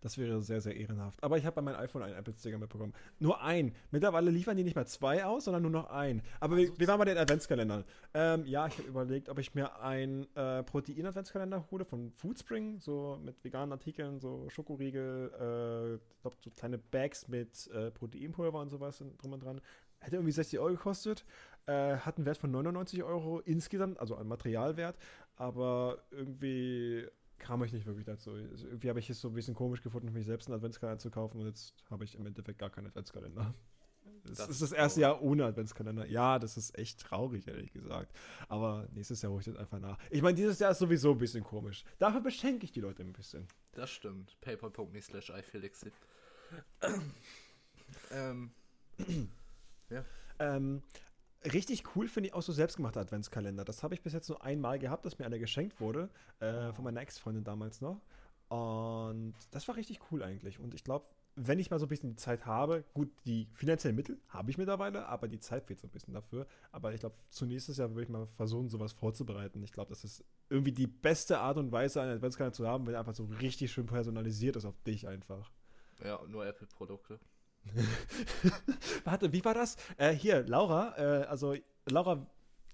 [0.00, 1.22] Das wäre sehr, sehr ehrenhaft.
[1.22, 2.92] Aber ich habe bei meinem iPhone einen Apple-Sticker mitbekommen.
[3.20, 3.72] Nur ein.
[3.90, 6.22] Mittlerweile liefern die nicht mehr zwei aus, sondern nur noch ein.
[6.40, 7.84] Aber wir, wir waren bei den Adventskalendern.
[8.14, 13.18] Ähm, ja, ich habe überlegt, ob ich mir einen äh, Protein-Adventskalender hole von Foodspring, so
[13.22, 18.70] mit veganen Artikeln, so Schokoriegel, äh, ich glaub, so kleine Bags mit äh, Proteinpulver und
[18.70, 19.60] sowas drum und dran.
[20.00, 21.24] Hätte irgendwie 60 Euro gekostet.
[21.66, 24.96] Äh, hat einen Wert von 99 Euro insgesamt, also an Materialwert.
[25.36, 27.06] Aber irgendwie
[27.42, 28.30] kam ich nicht wirklich dazu.
[28.32, 31.10] Also irgendwie habe ich es so ein bisschen komisch gefunden, mich selbst einen Adventskalender zu
[31.10, 33.54] kaufen und jetzt habe ich im Endeffekt gar keinen Adventskalender.
[34.24, 35.20] Es Das ist das erste traurig.
[35.20, 36.06] Jahr ohne Adventskalender.
[36.06, 38.16] Ja, das ist echt traurig, ehrlich gesagt.
[38.48, 39.98] Aber nächstes Jahr hole ich das einfach nach.
[40.10, 41.84] Ich meine, dieses Jahr ist sowieso ein bisschen komisch.
[41.98, 43.46] Dafür beschenke ich die Leute ein bisschen.
[43.72, 44.40] Das stimmt.
[44.40, 45.90] Paypal.me slash iFelixi.
[48.12, 48.52] ähm,
[50.42, 50.82] Ähm,
[51.44, 53.64] richtig cool finde ich auch so selbstgemachte Adventskalender.
[53.64, 56.08] Das habe ich bis jetzt nur einmal gehabt, dass mir einer geschenkt wurde.
[56.40, 58.00] Äh, von meiner Ex-Freundin damals noch.
[58.48, 60.58] Und das war richtig cool eigentlich.
[60.58, 63.96] Und ich glaube, wenn ich mal so ein bisschen die Zeit habe, gut, die finanziellen
[63.96, 66.46] Mittel habe ich mittlerweile, aber die Zeit fehlt so ein bisschen dafür.
[66.70, 69.62] Aber ich glaube, zu nächstes Jahr würde ich mal versuchen, sowas vorzubereiten.
[69.62, 72.94] Ich glaube, das ist irgendwie die beste Art und Weise, einen Adventskalender zu haben, wenn
[72.94, 75.50] er einfach so richtig schön personalisiert ist auf dich einfach.
[76.04, 77.18] ja, nur Apple-Produkte.
[79.04, 79.76] Warte, wie war das?
[79.96, 81.54] Äh, hier, Laura, äh, also
[81.86, 82.26] Laura,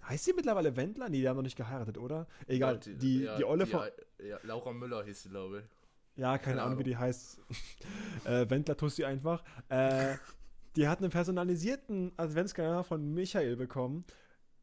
[0.09, 1.09] heißt sie mittlerweile Wendler?
[1.09, 2.27] Nee, die haben noch nicht geheiratet, oder?
[2.47, 3.83] Egal, Ja, die, ja, die Olle die, von.
[4.19, 6.21] Ja, Laura Müller hieß sie, glaube ich.
[6.21, 6.85] Ja, keine, keine Ahnung, wie Ahnung.
[6.85, 7.41] die heißt.
[8.25, 9.43] äh, Wendler Tussi einfach.
[9.69, 10.17] Äh,
[10.77, 14.05] die hat einen personalisierten Adventskalender von Michael bekommen.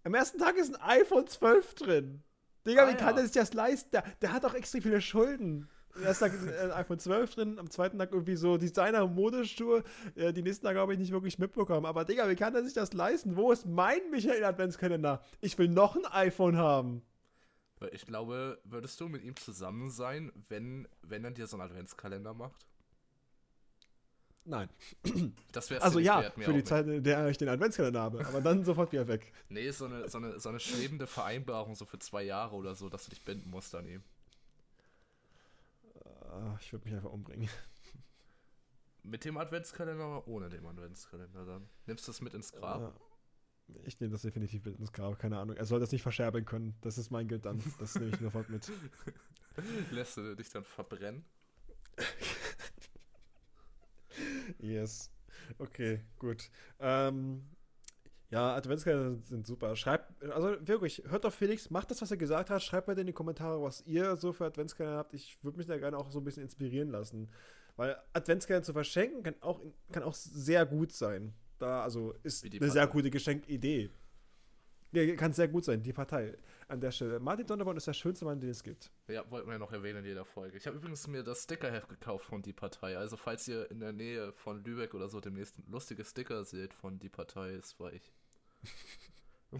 [0.04, 2.24] Am ersten Tag ist ein iPhone 12 drin.
[2.66, 3.14] Digga, Ah, wie kann ja.
[3.14, 3.90] der sich das leisten?
[3.92, 5.70] Der, der hat doch extrem viele Schulden.
[5.96, 9.16] Am ersten Tag ist ein iPhone 12 drin, am zweiten Tag irgendwie so Designer- und
[9.16, 9.84] Modeschuhe.
[10.16, 11.86] Äh, die nächsten Tage habe ich nicht wirklich mitbekommen.
[11.86, 13.38] Aber Digga, wie kann der sich das leisten?
[13.38, 15.24] Wo ist mein Michael Adventskalender?
[15.42, 17.02] Ich will noch ein iPhone haben.
[17.92, 22.34] Ich glaube, würdest du mit ihm zusammen sein, wenn, wenn er dir so einen Adventskalender
[22.34, 22.66] macht?
[24.46, 24.70] Nein.
[25.52, 28.26] Das wäre Also ja, für die Zeit, in der ich den Adventskalender habe.
[28.28, 29.32] Aber dann sofort wieder weg.
[29.50, 32.90] Nee, so eine, so, eine, so eine schwebende Vereinbarung, so für zwei Jahre oder so,
[32.90, 34.04] dass du dich binden musst an ihm.
[36.36, 37.50] Ah, Ich würde mich einfach umbringen.
[39.04, 41.69] Mit dem Adventskalender oder ohne dem Adventskalender dann?
[41.86, 42.82] Nimmst du das mit ins Grab?
[43.67, 43.80] Ja.
[43.86, 45.56] Ich nehme das definitiv mit ins Grab, keine Ahnung.
[45.56, 46.76] Er soll das nicht verscherbeln können.
[46.82, 47.62] Das ist mein Geld dann.
[47.80, 48.71] Das nehme ich sofort mit.
[49.91, 51.26] Lässt du dich dann verbrennen?
[54.60, 55.12] Yes.
[55.58, 56.50] Okay, gut.
[56.80, 57.43] Ähm,
[58.30, 59.76] ja, Adventskalender sind super.
[59.76, 62.64] Schreibt, also wirklich, hört auf Felix, macht das, was er gesagt hat.
[62.64, 65.14] Schreibt bitte in die Kommentare, was ihr so für Adventskalender habt.
[65.14, 67.30] Ich würde mich da gerne auch so ein bisschen inspirieren lassen.
[67.76, 69.62] Weil Adventskalender zu verschenken kann auch,
[69.92, 71.34] kann auch sehr gut sein.
[71.60, 73.90] Da, also ist eine sehr gute Geschenkidee.
[74.91, 76.38] Ja, kann sehr gut sein, die Partei.
[76.67, 77.19] An der Stelle.
[77.19, 78.89] Martin Sonderborn ist der schönste Mann, den es gibt.
[79.08, 80.58] Ja, wollten wir ja noch erwähnen in jeder Folge.
[80.58, 82.98] Ich habe übrigens mir das Stickerheft gekauft von Die Partei.
[82.98, 86.98] Also, falls ihr in der Nähe von Lübeck oder so demnächst lustige Sticker seht von
[86.98, 88.13] Die Partei, das war ich.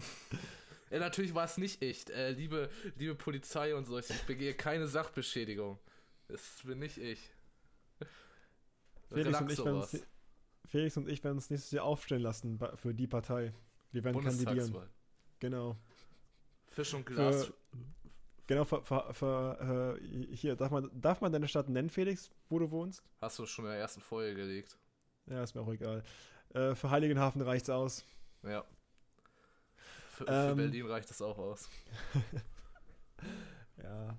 [0.90, 2.12] ja, natürlich war es nicht ich.
[2.12, 5.78] Äh, liebe, liebe Polizei und so, ich begehe keine Sachbeschädigung.
[6.28, 7.30] Das bin nicht ich.
[9.08, 9.94] Felix und, ich werden sowas.
[9.94, 10.06] uns,
[10.66, 13.54] Felix und ich werden uns nächstes Jahr aufstellen lassen für die Partei.
[13.92, 14.88] Wir werden kandidieren.
[15.40, 15.76] Genau.
[16.68, 17.46] Fisch und Glas.
[17.46, 17.54] Für-
[18.48, 19.98] Genau, für, für, für,
[20.30, 23.02] hier, darf man, darf man deine Stadt nennen, Felix, wo du wohnst?
[23.20, 24.78] Hast du schon in der ersten Folge gelegt.
[25.28, 26.04] Ja, ist mir auch egal.
[26.54, 28.04] Äh, für Heiligenhafen reicht's aus.
[28.44, 28.64] Ja.
[30.12, 30.56] Für, für Ähm.
[30.58, 31.68] Berlin reicht das auch aus.
[33.82, 34.16] Ja.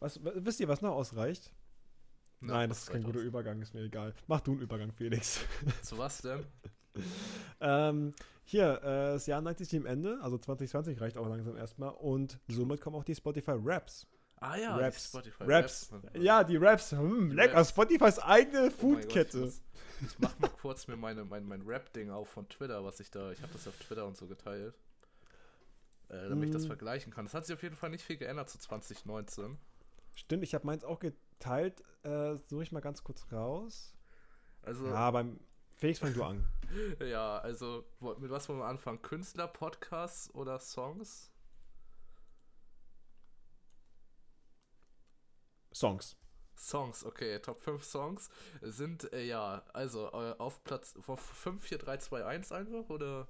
[0.00, 1.50] Was, wisst ihr, was noch ausreicht?
[2.40, 3.24] Ja, Nein, das ist kein guter aus.
[3.24, 4.14] Übergang, ist mir egal.
[4.26, 5.40] Mach du einen Übergang, Felix.
[5.82, 6.44] Zu was denn?
[7.60, 11.90] ähm, hier, äh, das Jahr neigt sich dem Ende, also 2020 reicht auch langsam erstmal
[11.90, 14.06] und somit kommen auch die Spotify Raps.
[14.40, 15.08] Ah ja, die Raps.
[15.08, 15.90] Spotify Raps.
[15.92, 16.04] Raps.
[16.18, 16.92] Ja, die Raps.
[16.92, 17.64] Hm, lecker.
[17.64, 19.44] Spotifys eigene Oh Foodkette.
[20.00, 23.10] Ich, ich mach mal kurz mir meine, mein, mein Rap-Ding auf von Twitter, was ich
[23.10, 24.74] da, ich habe das auf Twitter und so geteilt.
[26.10, 26.66] Äh, damit ich das Mm.
[26.66, 27.24] vergleichen kann.
[27.24, 29.56] Das hat sich auf jeden Fall nicht viel geändert zu 2019.
[30.14, 31.82] Stimmt, ich habe meins auch geteilt.
[32.02, 33.94] Äh, Suche ich mal ganz kurz raus.
[34.62, 35.40] Also, Ja, beim
[35.84, 36.48] Felix fang du an.
[37.06, 37.84] ja, also,
[38.18, 39.02] mit was wollen wir anfangen?
[39.02, 41.30] Künstler, Podcasts oder Songs?
[45.74, 46.16] Songs.
[46.56, 48.30] Songs, okay, Top 5 Songs
[48.62, 53.28] sind, äh, ja, also äh, auf Platz auf 5, 4, 3, 2, 1 einfach, oder?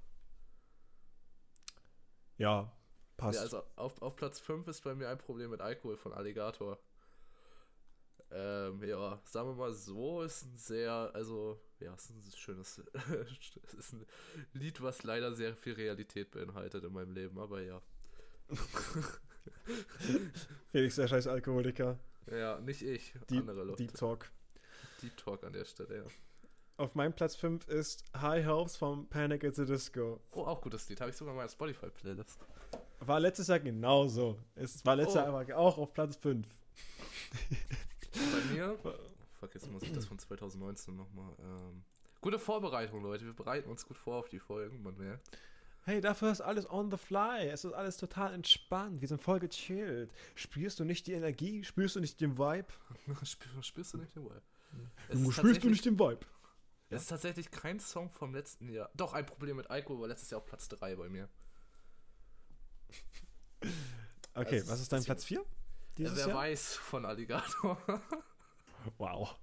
[2.39, 2.71] Ja,
[3.17, 3.35] passt.
[3.35, 6.79] Ja, also auf, auf Platz 5 ist bei mir ein Problem mit Alkohol von Alligator.
[8.37, 12.83] Ähm, ja, sagen wir mal so, ist ein sehr, also, ja, ist ein schönes,
[13.69, 14.05] es ist ein
[14.55, 17.81] Lied, was leider sehr viel Realität beinhaltet in meinem Leben, aber ja.
[20.73, 21.97] Felix, der scheiß Alkoholiker.
[22.31, 23.85] Ja, nicht ich, Deep, andere Leute.
[23.85, 24.31] Deep Talk.
[25.01, 26.05] Deep Talk an der Stelle, ja.
[26.77, 30.21] Auf meinem Platz 5 ist High Hopes vom Panic at the Disco.
[30.33, 32.41] Oh, auch gutes Lied, habe ich sogar in meiner Spotify-Playlist.
[32.99, 34.41] War letztes Jahr genauso.
[34.57, 35.19] Es war letztes Oh.
[35.21, 36.45] Jahr aber auch auf Platz 5.
[38.15, 38.79] Bei mir,
[39.41, 41.83] fuck, jetzt muss ich das von 2019 nochmal, ähm,
[42.21, 45.37] gute Vorbereitung, Leute, wir bereiten uns gut vor auf die Folgen, man merkt.
[45.87, 47.47] Hey, dafür ist alles on the fly.
[47.51, 49.03] Es ist alles total entspannt.
[49.03, 50.11] Wir sind voll gechillt.
[50.35, 51.63] Spürst du nicht die Energie?
[51.63, 52.69] Spürst du nicht den Vibe?
[53.25, 54.41] Spür, spürst du nicht den Vibe?
[55.09, 56.21] Es Du ist spürst du tatsächlich- nicht den Vibe?
[56.89, 58.89] Es ist tatsächlich kein Song vom letzten Jahr.
[58.95, 61.29] Doch, ein Problem mit Alkohol war letztes Jahr auf Platz 3 bei mir.
[64.35, 65.45] Okay, Also, was ist dein Platz 4?
[65.97, 66.37] Dieses wer Jahr?
[66.37, 67.79] weiß von Alligator.
[68.99, 69.35] Wow.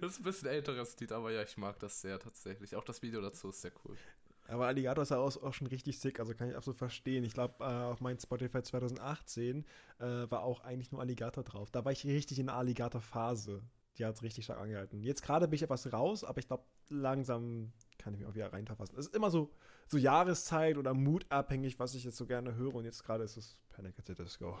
[0.00, 2.74] das ist ein bisschen älteres Lied, aber ja, ich mag das sehr tatsächlich.
[2.74, 3.98] Auch das Video dazu ist sehr cool.
[4.46, 7.22] Aber Alligator ist ja auch, auch schon richtig sick, also kann ich absolut verstehen.
[7.22, 9.66] Ich glaube, äh, auf meinem Spotify 2018
[9.98, 11.70] äh, war auch eigentlich nur Alligator drauf.
[11.70, 13.62] Da war ich richtig in der Alligator-Phase.
[13.98, 15.02] Die hat richtig stark angehalten.
[15.02, 18.50] Jetzt gerade bin ich etwas raus, aber ich glaube, langsam kann ich mich auch wieder
[18.50, 18.96] reinverfassen.
[18.98, 19.50] Es ist immer so,
[19.86, 22.76] so Jahreszeit oder mutabhängig, was ich jetzt so gerne höre.
[22.76, 24.56] Und jetzt gerade ist es Panic at the Disco.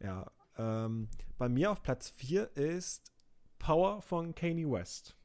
[0.00, 1.08] Ja, ähm,
[1.38, 3.12] bei mir auf Platz 4 ist
[3.58, 5.16] Power von Kanye West.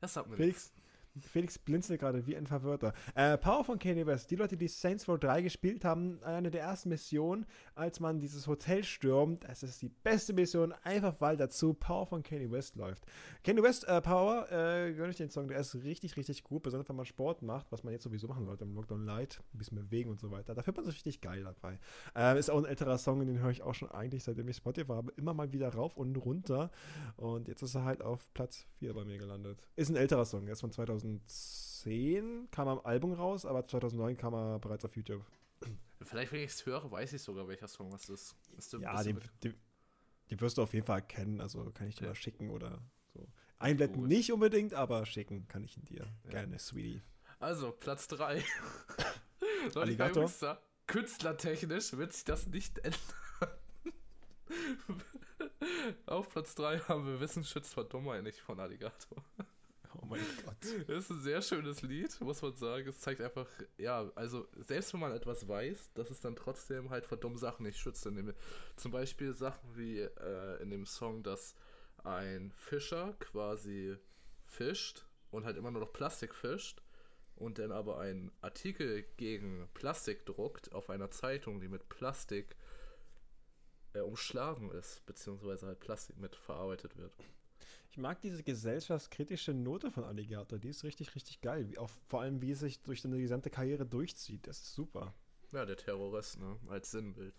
[0.00, 0.72] Das sagt mir Felix,
[1.20, 2.92] Felix blinzelt gerade wie ein Verwirrter.
[3.14, 4.30] Äh, Power von Kanye West.
[4.30, 8.46] Die Leute, die Saints Row 3 gespielt haben, eine der ersten Missionen, als man dieses
[8.46, 9.44] Hotel stürmt.
[9.44, 13.04] Das ist die beste Mission, einfach weil dazu Power von Kanye West läuft.
[13.44, 16.88] Kanye West, äh, Power, äh, gönne ich den Song, der ist richtig, richtig gut, besonders
[16.88, 19.78] wenn man Sport macht, was man jetzt sowieso machen sollte im Lockdown Light, ein bisschen
[19.78, 20.54] bewegen und so weiter.
[20.54, 21.78] Da fühlt man sich richtig geil dabei.
[22.14, 24.92] Ähm, ist auch ein älterer Song, den höre ich auch schon eigentlich, seitdem ich Spotify
[24.92, 26.70] habe, immer mal wieder rauf und runter.
[27.16, 29.68] Und jetzt ist er halt auf Platz 4 bei mir gelandet.
[29.76, 30.72] Ist ein älterer Song, er ist von
[31.18, 35.24] 2010, kam er am Album raus, aber 2009 kam er bereits auf YouTube.
[36.02, 38.34] Vielleicht, wenn ich es höre, weiß ich sogar, welcher Song was ist.
[38.56, 39.54] ist ja, die, die,
[40.30, 41.40] die, wirst du auf jeden Fall kennen.
[41.40, 42.10] Also kann ich dir ja.
[42.10, 43.28] mal schicken oder so.
[43.58, 46.06] Einblenden nicht unbedingt, aber schicken kann ich ihn dir.
[46.24, 46.30] Ja.
[46.30, 47.02] Gerne, Sweetie.
[47.38, 48.42] Also, Platz 3.
[49.74, 50.30] Alligator.
[50.86, 53.00] Künstlertechnisch wird sich das nicht ändern.
[56.06, 59.22] Auf Platz 3 haben wir Wissen schützt vor Dummheit nicht von Alligator.
[59.94, 60.56] Oh mein Gott.
[60.86, 62.88] Das ist ein sehr schönes Lied, muss man sagen.
[62.88, 63.46] Es zeigt einfach,
[63.78, 67.64] ja, also selbst wenn man etwas weiß, dass es dann trotzdem halt vor dummen Sachen
[67.64, 68.06] nicht schützt.
[68.76, 71.54] Zum Beispiel Sachen wie äh, in dem Song, dass
[72.04, 73.96] ein Fischer quasi
[74.44, 76.82] fischt und halt immer nur noch Plastik fischt
[77.36, 82.56] und dann aber einen Artikel gegen Plastik druckt auf einer Zeitung, die mit Plastik
[83.94, 87.12] äh, umschlagen ist, beziehungsweise halt Plastik mit verarbeitet wird.
[87.90, 91.68] Ich mag diese gesellschaftskritische Note von Alligator, die ist richtig, richtig geil.
[91.68, 94.46] Wie auch, vor allem, wie es sich durch seine gesamte Karriere durchzieht.
[94.46, 95.12] Das ist super.
[95.52, 96.56] Ja, der Terrorist, ne?
[96.68, 97.34] Als Sinnbild.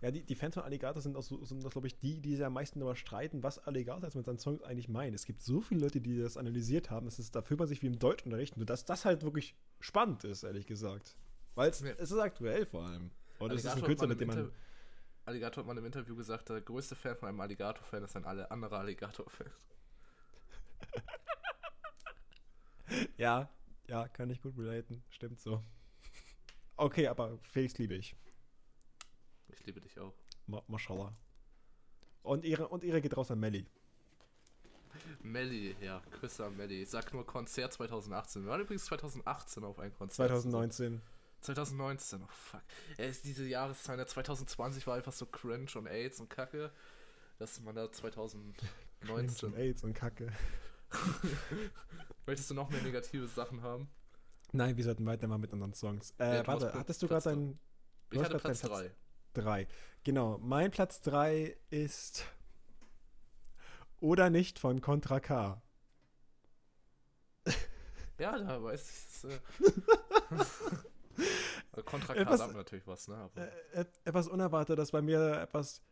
[0.00, 2.34] Ja, die, die Fans von Alligator sind, auch so, sind das, glaube ich, die, die
[2.34, 5.14] sich am meisten darüber streiten, was Alligator jetzt mit seinen Songs eigentlich meint.
[5.14, 7.06] Es gibt so viele Leute, die das analysiert haben.
[7.06, 10.24] Es ist, da fühlt man sich wie im Deutschunterricht, nur dass das halt wirklich spannend
[10.24, 11.16] ist, ehrlich gesagt.
[11.54, 11.94] Weil ja.
[11.96, 13.12] es ist aktuell vor allem.
[13.38, 14.50] Und es ist ein Künstler, mit dem man.
[15.26, 18.50] Alligator hat mal im Interview gesagt, der größte Fan von einem Alligator-Fan ist ein alle
[18.50, 19.50] andere Alligator-Fan.
[23.16, 23.48] ja,
[23.88, 25.02] ja, kann ich gut relaten.
[25.08, 25.62] Stimmt so.
[26.76, 28.14] Okay, aber Felix liebe ich.
[29.48, 30.14] Ich liebe dich auch.
[30.46, 31.14] Ma Mashallah.
[32.22, 33.66] Und ihre, und ihre geht raus an Melly.
[35.22, 36.82] Melly, ja, Küsse an Melly.
[36.82, 38.42] Ich sag nur Konzert 2018.
[38.42, 40.28] Wir waren übrigens 2018 auf ein Konzert.
[40.28, 41.00] 2019.
[41.44, 42.62] 2019, oh fuck.
[42.96, 46.72] Er ist diese Jahreszeit, 2020 war einfach so cringe und AIDS und Kacke,
[47.38, 48.66] dass man da 2019.
[49.00, 50.32] Cringe und AIDS und Kacke.
[52.26, 53.90] Möchtest du noch mehr negative Sachen haben?
[54.52, 56.14] Nein, wir sollten weitermachen mit unseren Songs.
[56.18, 57.58] Äh, ja, warte, hattest du gerade deinen.
[58.10, 58.90] Ich hatte Platz 3.
[59.34, 59.66] 3.
[60.04, 62.24] Genau, mein Platz 3 ist
[64.00, 65.60] Oder nicht von Contra K.
[68.18, 69.24] Ja, da weiß ich es.
[69.24, 70.80] Äh
[71.84, 73.30] Contra K etwas, natürlich was, ne?
[73.72, 75.82] Äh, etwas unerwartet, dass bei mir etwas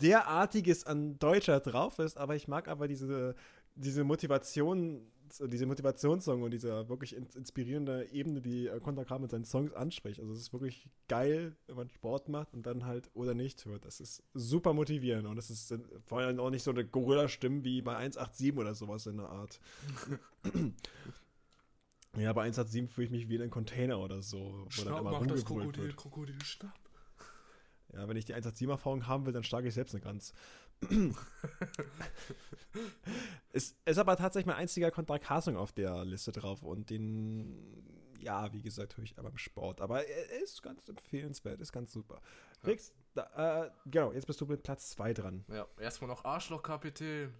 [0.00, 3.34] derartiges an Deutscher drauf ist, aber ich mag aber diese,
[3.74, 9.44] diese Motivation, diese Motivationssong und diese wirklich inspirierende Ebene, die äh, Contra K mit seinen
[9.44, 10.20] Songs anspricht.
[10.20, 13.84] Also es ist wirklich geil, wenn man Sport macht und dann halt oder nicht hört.
[13.84, 15.74] Das ist super motivierend und es ist
[16.06, 19.60] vor allem auch nicht so eine Gorilla-Stimme wie bei 187 oder sowas in der Art.
[22.16, 24.66] Ja, bei 187 fühle ich mich wie in einem Container oder so.
[24.70, 25.96] Schnapp, dann immer mach das Krokodil, wird.
[25.96, 26.78] Krokodil, schnapp.
[27.92, 30.32] Ja, wenn ich die 187-Erfahrung haben will, dann schlage ich selbst eine Gans.
[33.52, 38.52] es ist aber tatsächlich mein einziger Contra K-Song auf der Liste drauf und den, ja,
[38.52, 39.80] wie gesagt, höre ich aber im Sport.
[39.80, 42.20] Aber er ist ganz empfehlenswert, ist ganz super.
[42.62, 42.68] Ja.
[42.68, 45.44] Rix, da, äh, genau, jetzt bist du mit Platz 2 dran.
[45.48, 47.32] Ja, erstmal noch Arschloch-Kapitän.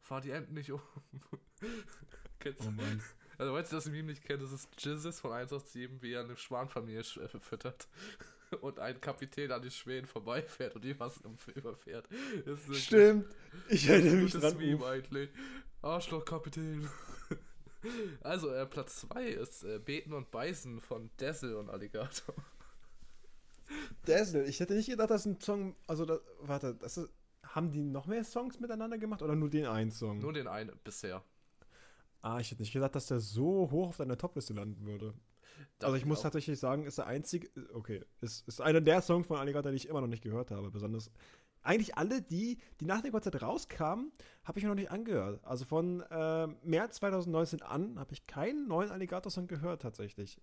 [0.00, 0.80] Fahr die Enten nicht um.
[1.62, 3.00] oh Mann.
[3.38, 6.36] Also, falls ihr das Meme nicht kennt, das ist Jizzes von 187, wie er eine
[6.36, 7.88] Schwanfamilie äh, füttert
[8.60, 11.20] und ein Kapitän an den Schwänen vorbeifährt und die was
[11.54, 12.08] überfährt.
[12.72, 13.26] Stimmt.
[13.68, 14.56] Ich erinnere mich dran.
[14.56, 15.30] Meme eigentlich.
[15.82, 16.88] Arschloch-Kapitän.
[18.22, 22.34] Also, äh, Platz 2 ist äh, Beten und Beißen von Dazzle und Alligator.
[24.04, 27.10] Dazzle, ich hätte nicht gedacht, dass ein Song, also, da, warte, das ist,
[27.42, 30.20] haben die noch mehr Songs miteinander gemacht oder nur den einen Song?
[30.20, 31.24] Nur den einen bisher.
[32.22, 35.14] Ah, ich hätte nicht gedacht, dass der so hoch auf deiner Topliste landen würde.
[35.78, 36.24] Darf also ich, muss auch.
[36.24, 39.88] tatsächlich sagen, ist der einzige, okay, ist, ist einer der Songs von Alligator, die ich
[39.88, 40.70] immer noch nicht gehört habe.
[40.70, 41.10] Besonders,
[41.62, 44.12] eigentlich alle die, die nach der Konzert rauskamen,
[44.44, 45.44] habe ich mir noch nicht angehört.
[45.44, 50.40] Also von äh, März 2019 an habe ich keinen neuen Alligator-Song gehört tatsächlich.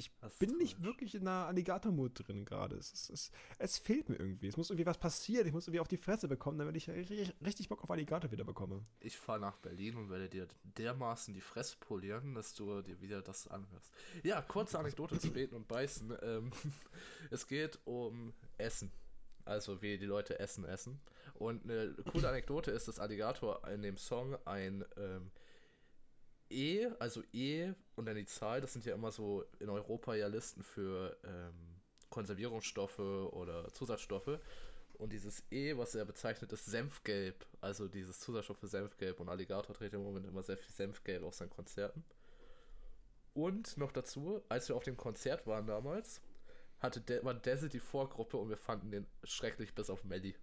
[0.00, 2.74] Ich das bin nicht wirklich in einer Alligator-Mut drin gerade.
[2.76, 4.46] Es, es, es, es, fehlt mir irgendwie.
[4.46, 5.46] Es muss irgendwie was passieren.
[5.46, 8.44] Ich muss irgendwie auf die Fresse bekommen, damit ich richtig, richtig Bock auf Alligator wieder
[8.44, 8.82] bekomme.
[9.00, 13.20] Ich fahre nach Berlin und werde dir dermaßen die Fresse polieren, dass du dir wieder
[13.20, 13.92] das anhörst.
[14.22, 16.16] Ja, kurze Anekdote zu Beten und Beißen.
[16.22, 16.50] Ähm,
[17.30, 18.90] es geht um Essen.
[19.44, 20.98] Also wie die Leute Essen essen.
[21.34, 25.30] Und eine coole Anekdote ist, dass Alligator in dem Song ein ähm,
[26.50, 30.26] E, also E und dann die Zahl, das sind ja immer so in Europa ja
[30.26, 34.38] Listen für ähm, Konservierungsstoffe oder Zusatzstoffe.
[34.94, 37.46] Und dieses E, was er bezeichnet, ist Senfgelb.
[37.60, 39.18] Also dieses Zusatzstoff für Senfgelb.
[39.20, 42.04] Und Alligator trägt im Moment immer sehr viel Senfgelb auf seinen Konzerten.
[43.32, 46.20] Und noch dazu, als wir auf dem Konzert waren damals,
[46.80, 50.34] hatte De war Dazzle die Vorgruppe und wir fanden den schrecklich bis auf Melly.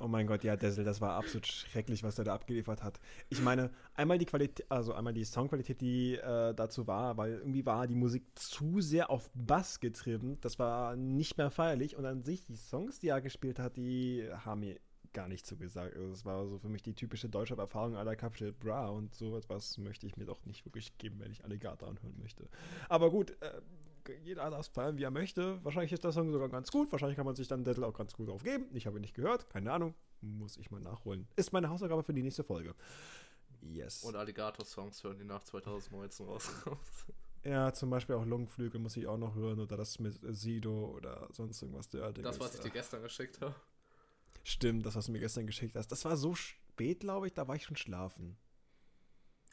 [0.00, 2.98] Oh mein Gott, ja, Dessel, das war absolut schrecklich, was er da abgeliefert hat.
[3.28, 7.64] Ich meine, einmal die Qualität, also einmal die Songqualität, die äh, dazu war, weil irgendwie
[7.66, 10.38] war die Musik zu sehr auf Bass getrieben.
[10.40, 11.96] Das war nicht mehr feierlich.
[11.96, 14.80] Und an sich, die Songs, die er gespielt hat, die haben mir
[15.12, 15.94] gar nicht zugesagt.
[15.94, 19.36] Also das war so für mich die typische deutsche Erfahrung aller Capital Bra und so
[19.36, 22.48] etwas möchte ich mir doch nicht wirklich geben, wenn ich Alligator anhören möchte.
[22.88, 23.60] Aber gut, äh,
[24.24, 25.62] jeder darf feiern, wie er möchte.
[25.64, 26.90] Wahrscheinlich ist der Song sogar ganz gut.
[26.92, 28.66] Wahrscheinlich kann man sich dann Dettel auch ganz gut aufgeben.
[28.72, 29.48] Ich habe ihn nicht gehört.
[29.50, 29.94] Keine Ahnung.
[30.20, 31.26] Muss ich mal nachholen.
[31.36, 32.74] Ist meine Hausaufgabe für die nächste Folge.
[33.60, 34.02] Yes.
[34.02, 36.50] Und Alligator-Songs hören die nach 2019 raus.
[37.44, 39.60] ja, zum Beispiel auch Lungenflügel muss ich auch noch hören.
[39.60, 42.30] Oder das mit Sido oder sonst irgendwas derartiges.
[42.30, 43.54] Das, was ich dir gestern geschickt habe.
[44.44, 45.88] Stimmt, das, was du mir gestern geschickt hast.
[45.88, 47.34] Das war so spät, glaube ich.
[47.34, 48.36] Da war ich schon schlafen.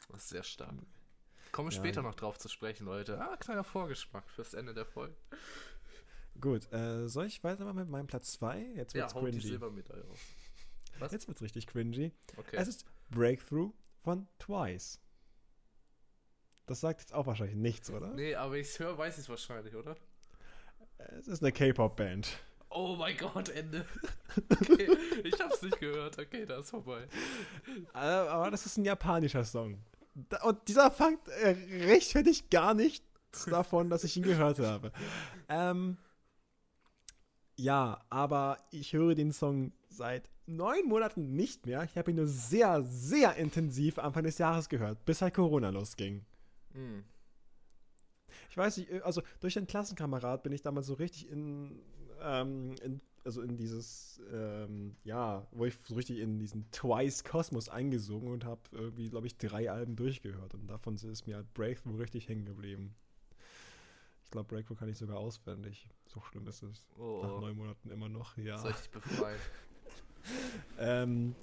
[0.08, 0.74] Das ist sehr stark.
[1.52, 3.20] Kommen wir ja, später noch drauf zu sprechen, Leute.
[3.20, 5.14] Ah, kleiner Vorgeschmack fürs Ende der Folge.
[6.40, 8.72] Gut, äh, soll ich weitermachen mit meinem Platz 2?
[8.76, 9.38] Jetzt wird's ja, cringy.
[9.38, 10.20] die Silbermedaille auf.
[10.98, 11.12] Was?
[11.12, 12.12] Jetzt wird's richtig cringy.
[12.36, 12.56] Okay.
[12.56, 15.00] Es ist Breakthrough von Twice.
[16.66, 18.08] Das sagt jetzt auch wahrscheinlich nichts, oder?
[18.14, 19.96] Nee, aber ich höre, weiß ich es wahrscheinlich, oder?
[20.98, 22.38] Es ist eine K-Pop-Band.
[22.70, 23.84] Oh mein Gott, Ende.
[24.48, 26.16] Okay, ich hab's nicht gehört.
[26.16, 27.08] Okay, da ist vorbei.
[27.94, 29.82] Äh, aber das ist ein japanischer Song
[30.42, 34.92] und dieser Fakt äh, rechtfertigt gar nichts davon, dass ich ihn gehört habe.
[35.48, 35.98] Ähm,
[37.56, 41.84] ja, aber ich höre den Song seit neun Monaten nicht mehr.
[41.84, 46.24] Ich habe ihn nur sehr, sehr intensiv Anfang des Jahres gehört, bis halt Corona losging.
[46.72, 47.04] Mhm.
[48.48, 51.82] Ich weiß nicht, äh, also durch einen Klassenkamerad bin ich damals so richtig in,
[52.22, 58.32] ähm, in also in dieses, ähm, ja, wo ich so richtig in diesen Twice-Kosmos eingesungen
[58.32, 60.54] und habe irgendwie, glaube ich, drei Alben durchgehört.
[60.54, 62.94] Und davon ist mir halt Breakthrough richtig hängen geblieben.
[64.24, 65.88] Ich glaube, Breakthrough kann ich sogar auswendig.
[66.06, 66.86] So schlimm ist es.
[66.96, 67.20] Oh.
[67.22, 68.58] Nach neun Monaten immer noch, ja.
[68.58, 69.40] Soll ich dich befreien?
[70.78, 71.34] ähm,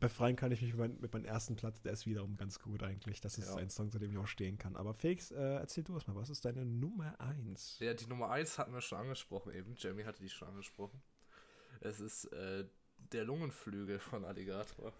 [0.00, 1.80] befreien kann ich mich mit, mein, mit, meinem ersten Platz.
[1.82, 3.20] Der ist wiederum ganz gut eigentlich.
[3.20, 3.56] Das ist ja.
[3.56, 4.76] ein Song, zu dem ich auch stehen kann.
[4.76, 7.78] Aber Felix, äh, erzähl du erstmal, was ist deine Nummer 1?
[7.80, 9.74] Ja, die Nummer 1 hatten wir schon angesprochen eben.
[9.76, 11.00] Jamie hatte die schon angesprochen.
[11.84, 12.64] Es ist äh,
[12.96, 14.92] der Lungenflügel von Alligator.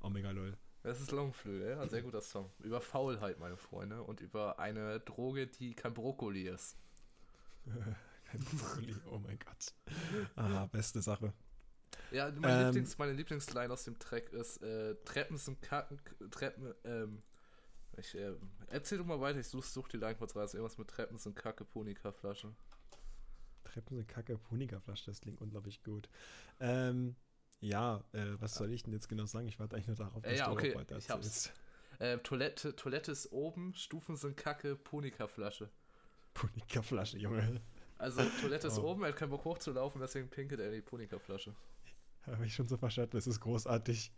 [0.00, 0.56] Omega lol.
[0.84, 2.50] Es ist Lungenflügel, ja, sehr guter Song.
[2.60, 6.76] Über Faulheit, meine Freunde, und über eine Droge, die kein Brokkoli ist.
[8.24, 9.74] kein Brokkoli, oh mein Gott.
[10.36, 11.32] Ah, beste Sache.
[12.12, 16.72] Ja, meine, ähm, Lieblings, meine Lieblingsline aus dem Track ist äh, Treppen sind Kacken, Treppen,
[16.84, 17.22] ähm,
[17.96, 18.34] ich, äh,
[18.68, 20.54] erzähl doch mal weiter, ich such, such die Line kurz raus.
[20.54, 22.54] Irgendwas mit Treppen sind Kacke, Punika-Flasche.
[23.68, 26.08] Treppen sind Kacke, Punika-Flasche, das klingt unglaublich gut.
[26.60, 27.16] Ähm,
[27.60, 29.48] ja, äh, was soll ich denn jetzt genau sagen?
[29.48, 31.52] Ich warte eigentlich nur darauf, dass äh, ja, du okay, weiter ich hab's.
[31.98, 35.68] Äh, Toilette, Toilette ist oben, Stufen sind Kacke, Punika-Flasche.
[36.34, 37.60] Punika-Flasche, Junge.
[37.98, 38.90] Also Toilette ist oh.
[38.90, 41.52] oben, er hat keinen Bock hochzulaufen, deswegen pinkelt er die Punika-Flasche.
[42.22, 44.12] Habe ich schon so verstanden, das ist großartig.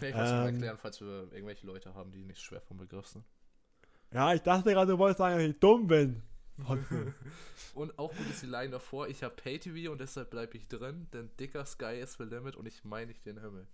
[0.00, 2.76] Ja, ich wollte es ähm, erklären, falls wir irgendwelche Leute haben, die nicht schwer vom
[2.76, 3.24] Begriff sind.
[4.12, 6.22] Ja, ich dachte gerade, du wolltest sagen, dass ich dumm bin.
[7.74, 11.08] und auch gut ist die Line davor, ich habe Pay-TV und deshalb bleibe ich drin,
[11.12, 13.66] denn dicker Sky is the limit und ich meine nicht den Himmel.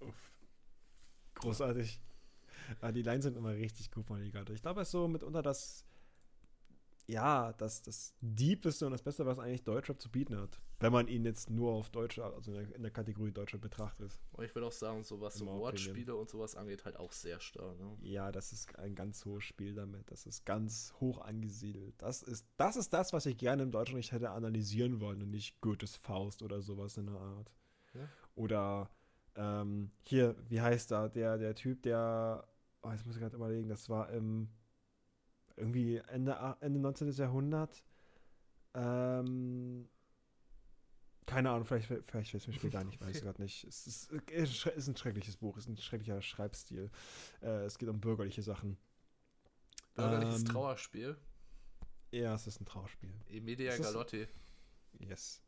[0.00, 0.32] Uff.
[1.36, 2.00] Großartig.
[2.82, 4.54] Ja, die Lines sind immer richtig gut von Alligator.
[4.54, 5.85] Ich glaube, es ist so mitunter das
[7.06, 10.60] ja, das, das Deepeste und das Beste, was eigentlich Deutschrap zu bieten hat.
[10.80, 14.18] Wenn man ihn jetzt nur auf Deutsch, also in der, in der Kategorie Deutschrap betrachtet.
[14.32, 17.40] Und ich würde auch sagen, so was so Wortspiele und sowas angeht, halt auch sehr
[17.40, 17.78] stark.
[17.78, 17.96] Ne?
[18.02, 20.10] Ja, das ist ein ganz hohes Spiel damit.
[20.10, 21.94] Das ist ganz hoch angesiedelt.
[21.98, 25.30] Das ist, das ist das, was ich gerne im Deutschen nicht hätte analysieren wollen und
[25.30, 27.52] nicht Goethes Faust oder sowas in der Art.
[27.94, 28.08] Ja.
[28.34, 28.90] Oder
[29.36, 32.46] ähm, hier, wie heißt da, der, der Typ, der,
[32.82, 34.48] oh, jetzt muss ich gerade überlegen, das war im
[35.56, 37.10] irgendwie Ende, Ende 19.
[37.12, 37.82] Jahrhundert.
[38.74, 39.88] Ähm,
[41.26, 43.64] keine Ahnung, vielleicht, vielleicht es mir später ein, ich weiß es gerade nicht.
[43.64, 46.90] Es ist, es ist, ein schreckliches Buch, es ist ein schrecklicher Schreibstil.
[47.42, 48.76] Äh, es geht um bürgerliche Sachen.
[49.94, 51.16] Bürgerliches ähm, Trauerspiel?
[52.12, 53.12] Ja, es ist ein Trauerspiel.
[53.28, 54.28] Emilia Galotti.
[54.98, 55.42] Yes.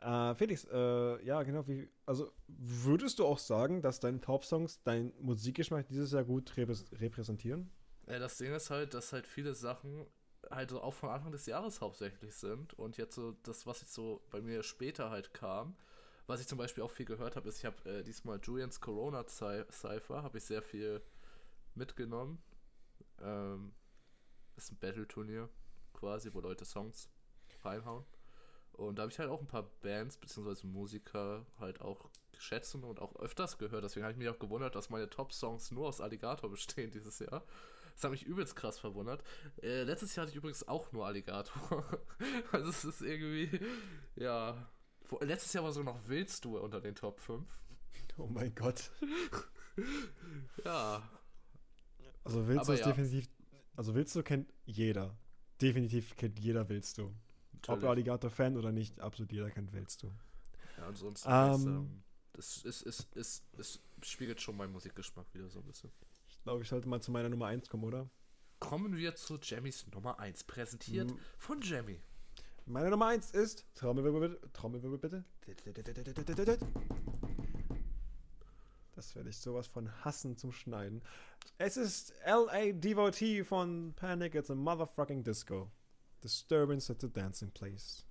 [0.00, 5.12] Äh, Felix, äh, ja, genau, wie, also würdest du auch sagen, dass deine Top-Songs deinen
[5.20, 7.70] Musikgeschmack dieses Jahr gut repräsentieren?
[8.10, 10.04] Ja, das Ding ist halt, dass halt viele Sachen
[10.50, 14.20] halt auch von Anfang des Jahres hauptsächlich sind und jetzt so das, was jetzt so
[14.30, 15.76] bei mir später halt kam,
[16.26, 19.24] was ich zum Beispiel auch viel gehört habe, ist, ich habe äh, diesmal Julians Corona
[19.28, 21.00] Cypher, habe ich sehr viel
[21.74, 22.42] mitgenommen.
[23.20, 23.74] Ähm,
[24.56, 25.48] ist ein Battle-Turnier
[25.92, 27.10] quasi, wo Leute Songs
[27.64, 28.04] reinhauen.
[28.72, 30.66] Und da habe ich halt auch ein paar Bands bzw.
[30.66, 33.84] Musiker halt auch geschätzt und auch öfters gehört.
[33.84, 37.44] Deswegen habe ich mich auch gewundert, dass meine Top-Songs nur aus Alligator bestehen dieses Jahr.
[37.94, 39.22] Das hat mich übelst krass verwundert.
[39.62, 41.84] Äh, letztes Jahr hatte ich übrigens auch nur Alligator.
[42.52, 43.60] also es ist irgendwie,
[44.16, 44.70] ja,
[45.20, 47.46] Letztes Jahr war so noch Willst du unter den Top 5.
[48.18, 48.90] Oh mein Gott.
[50.64, 51.08] ja.
[52.22, 52.86] Also willst du ist ja.
[52.86, 53.28] definitiv.
[53.76, 55.16] Also willst du kennt jeder.
[55.60, 57.14] Definitiv kennt jeder willst du.
[57.66, 60.12] Ob Alligator-Fan oder nicht, absolut jeder kennt willst du.
[60.78, 65.48] Ja, ansonsten um, ist, ähm, das ist, ist, ist, ist, spiegelt schon meinen Musikgeschmack wieder
[65.48, 65.90] so ein bisschen.
[66.40, 68.08] Ich glaube, ich sollte mal zu meiner Nummer 1 kommen, oder?
[68.60, 71.18] Kommen wir zu Jammys Nummer 1, präsentiert mhm.
[71.36, 72.00] von Jammy.
[72.64, 74.52] Meine Nummer 1 ist Trommelwirbel bitte.
[74.54, 75.24] Trommelwirbel bitte.
[78.92, 81.02] Das werde ich sowas von hassen zum Schneiden.
[81.58, 82.72] Es ist L.A.
[82.72, 85.70] Devotee von Panic It's a Motherfucking Disco.
[86.24, 88.06] Disturbance at the Dancing Place.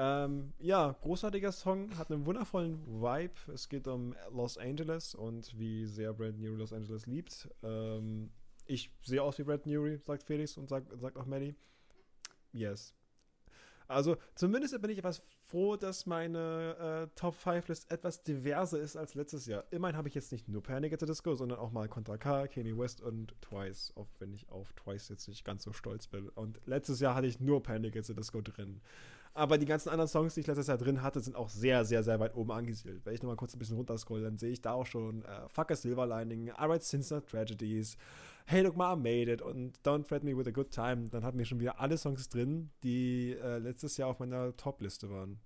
[0.00, 3.34] Ähm, ja, großartiger Song, hat einen wundervollen Vibe.
[3.52, 7.48] Es geht um Los Angeles und wie sehr Brad Newry Los Angeles liebt.
[7.64, 8.30] Ähm,
[8.66, 11.56] ich sehe aus wie Brad Newry, sagt Felix und sagt, sagt auch Maddie.
[12.52, 12.94] Yes.
[13.88, 18.96] Also zumindest bin ich etwas froh, dass meine äh, Top 5 List etwas diverser ist
[18.96, 19.64] als letztes Jahr.
[19.70, 22.46] Immerhin habe ich jetzt nicht nur Panic at the Disco, sondern auch mal Contra K,
[22.46, 26.28] Kanye West und Twice, auch wenn ich auf Twice jetzt nicht ganz so stolz bin.
[26.28, 28.80] Und letztes Jahr hatte ich nur Panic at the Disco drin.
[29.34, 32.02] Aber die ganzen anderen Songs, die ich letztes Jahr drin hatte, sind auch sehr, sehr,
[32.02, 33.04] sehr weit oben angesiedelt.
[33.04, 35.70] Wenn ich nochmal kurz ein bisschen runterscroll, dann sehe ich da auch schon äh, Fuck
[35.70, 37.96] a Silver Lining, Alright Since Tragedies,
[38.46, 41.08] Hey Look Ma Made It und Don't Threat Me With a Good Time.
[41.10, 45.10] Dann hatten wir schon wieder alle Songs drin, die äh, letztes Jahr auf meiner Top-Liste
[45.10, 45.38] waren.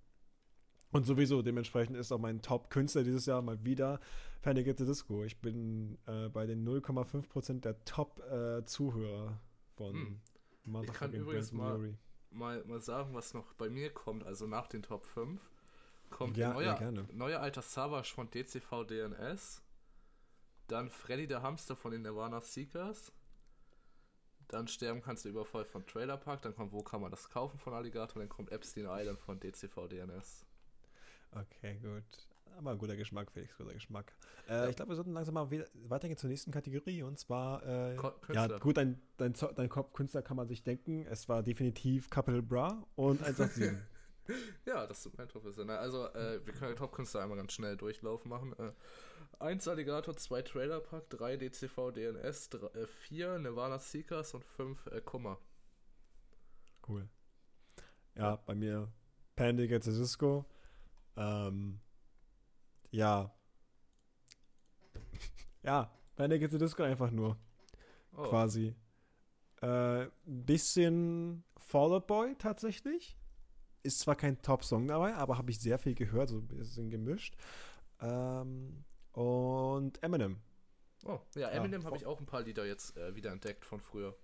[0.92, 3.98] Und sowieso, dementsprechend ist auch mein Top-Künstler dieses Jahr mal wieder
[4.42, 5.24] Panic at the Disco.
[5.24, 10.20] Ich bin äh, bei den 0,5% der Top-Zuhörer äh, von hm.
[10.84, 11.94] Ich kann übrigens mal,
[12.32, 14.24] mal, mal sagen, was noch bei mir kommt.
[14.24, 15.40] Also nach den Top 5
[16.10, 19.62] kommt ja, neuer, ja, neuer alter Savage von DCV DNS.
[20.68, 23.12] Dann Freddy der Hamster von den Nirvana Seekers.
[24.48, 26.42] Dann Sterben kannst du übervoll von Trailer Park.
[26.42, 28.20] Dann kommt Wo kann man das kaufen von Alligator.
[28.20, 30.44] Dann kommt Epstein Island von DCV DNS.
[31.32, 32.31] Okay, gut.
[32.58, 34.14] Aber guter Geschmack, Felix, guter Geschmack.
[34.48, 34.68] Äh, ja.
[34.68, 35.50] Ich glaube, wir sollten langsam mal
[35.88, 37.02] weitergehen zur nächsten Kategorie.
[37.02, 37.96] Und zwar, äh,
[38.32, 41.06] ja, gut, dein, dein, dein Kopfkünstler kann man sich denken.
[41.10, 43.72] Es war definitiv Capital Bra und 187.
[44.66, 45.44] ja, das ist mein Top.
[45.44, 48.54] Also, äh, wir können den Top-Künstler einmal ganz schnell durchlaufen machen.
[48.58, 48.72] Äh,
[49.40, 55.00] 1 Alligator, 2 Trailer Park, 3 DCV DNS, 3, 4 Nirvana Seekers und 5 äh,
[55.00, 55.38] Kummer.
[56.86, 57.08] Cool.
[58.14, 58.92] Ja, bei mir
[59.36, 60.44] Panic at the Cisco.
[61.16, 61.80] Ähm,
[62.92, 63.34] ja.
[65.62, 67.36] ja, Panic at the Disco einfach nur.
[68.16, 68.22] Oh.
[68.22, 68.74] Quasi.
[69.60, 73.16] Äh, bisschen Fall Out Boy tatsächlich.
[73.82, 77.36] Ist zwar kein Top-Song dabei, aber habe ich sehr viel gehört, so ein bisschen gemischt.
[78.00, 80.40] Ähm, und Eminem.
[81.04, 83.80] Oh, ja, Eminem ja, habe ich auch ein paar Lieder jetzt äh, wieder entdeckt von
[83.80, 84.14] früher.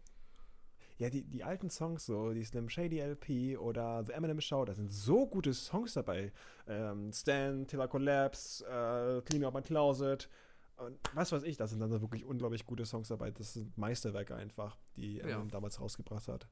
[0.98, 4.74] Ja, die, die alten Songs, so die Slim Shady LP oder The Eminem Show, da
[4.74, 6.32] sind so gute Songs dabei.
[6.66, 10.28] Ähm, Stand, Till I Collapse, äh, Clean Up My Closet.
[10.76, 13.30] Und was weiß ich, da sind dann so wirklich unglaublich gute Songs dabei.
[13.30, 15.46] Das sind Meisterwerke einfach, die Eminem ja.
[15.46, 16.48] damals rausgebracht hat.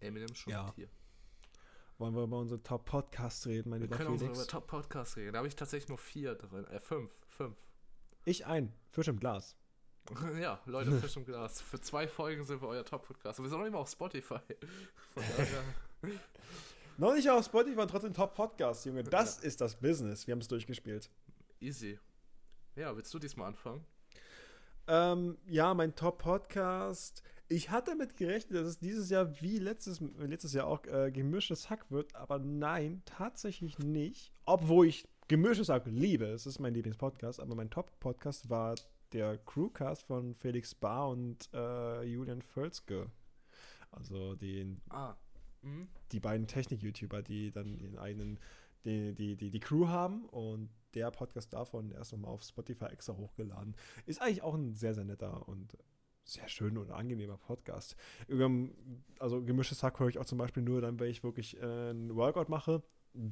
[0.00, 0.72] Eminem schon ja.
[0.74, 0.88] hier.
[1.98, 4.10] Wollen wir über unsere Top-Podcasts reden, mein lieber Felix?
[4.10, 5.32] Wir können über Top-Podcasts reden.
[5.32, 6.66] Da habe ich tatsächlich nur vier drin.
[6.66, 7.10] Äh, fünf.
[7.28, 7.56] Fünf.
[8.24, 8.72] Ich ein.
[8.90, 9.56] Fisch im Glas.
[10.40, 11.60] Ja, Leute, Fisch im Glas.
[11.60, 13.38] Für zwei Folgen sind wir euer Top-Podcast.
[13.40, 14.38] Wir sind noch nicht mal auf Spotify.
[15.14, 15.62] Von daher.
[16.98, 19.04] noch nicht auf Spotify und trotzdem Top-Podcast, Junge.
[19.04, 19.48] Das ja.
[19.48, 20.26] ist das Business.
[20.26, 21.10] Wir haben es durchgespielt.
[21.60, 21.98] Easy.
[22.74, 23.84] Ja, willst du diesmal anfangen?
[24.88, 27.22] Ähm, ja, mein Top-Podcast.
[27.48, 31.70] Ich hatte damit gerechnet, dass es dieses Jahr wie letztes, letztes Jahr auch äh, gemischtes
[31.70, 34.32] Hack wird, aber nein, tatsächlich nicht.
[34.44, 36.26] Obwohl ich gemischtes Hack liebe.
[36.26, 38.74] Es ist mein Lieblingspodcast, aber mein Top-Podcast war
[39.16, 43.10] der Crewcast von Felix Bar und äh, Julian Völzke.
[43.90, 45.14] Also den, ah.
[45.62, 45.88] mhm.
[46.12, 48.38] die beiden Technik-YouTuber, die dann ihren eigenen,
[48.84, 53.16] die, die, die, die Crew haben und der Podcast davon erst nochmal auf Spotify extra
[53.16, 53.74] hochgeladen.
[54.04, 55.78] Ist eigentlich auch ein sehr, sehr netter und
[56.24, 57.96] sehr schön und angenehmer Podcast.
[59.18, 62.14] Also gemischtes Hack höre ich auch zum Beispiel nur dann, wenn ich wirklich äh, einen
[62.16, 62.82] Workout mache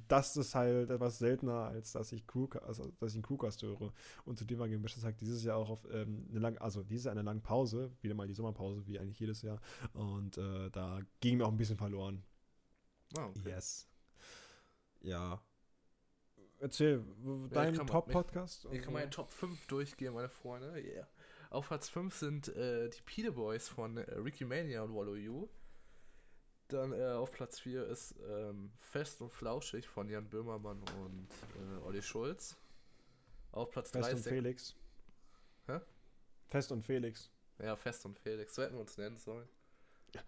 [0.08, 3.92] das ist halt etwas seltener, als dass ich Crew, also dass ich einen Crewcast höre.
[4.24, 7.12] Und zudem war gemischtes Hack dieses Jahr auch auf ähm, eine lange, also dieses Jahr
[7.12, 9.60] eine lange Pause, wieder mal die Sommerpause, wie eigentlich jedes Jahr.
[9.92, 12.22] Und äh, da ging mir auch ein bisschen verloren.
[13.16, 13.50] Oh, okay.
[13.50, 13.88] Yes.
[15.00, 15.40] Ja.
[16.60, 17.04] Erzähl,
[17.50, 18.66] dein ja, Top-Podcast?
[18.72, 20.72] Ich kann meine Top 5 durchgehen, meine Freunde.
[20.82, 21.06] Yeah.
[21.50, 25.48] Auf Platz 5 sind äh, die Pide Boys von äh, Ricky Mania und Wallow You.
[26.68, 31.84] Dann äh, auf Platz 4 ist ähm, Fest und Flauschig von Jan Böhmermann und äh,
[31.84, 32.56] Olli Schulz.
[33.52, 34.76] Auf Platz 3 Fest und Felix.
[35.66, 35.80] Hä?
[36.48, 37.30] Fest und Felix.
[37.58, 38.54] Ja, Fest und Felix.
[38.54, 39.48] So hätten wir uns nennen sollen.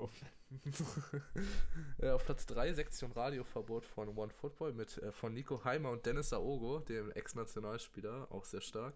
[0.00, 0.08] Oh.
[2.00, 6.06] ja, auf Platz 3 Sektion Radioverbot von One Football mit äh, von Nico Heimer und
[6.06, 8.94] Dennis Aogo, dem Ex-Nationalspieler, auch sehr stark.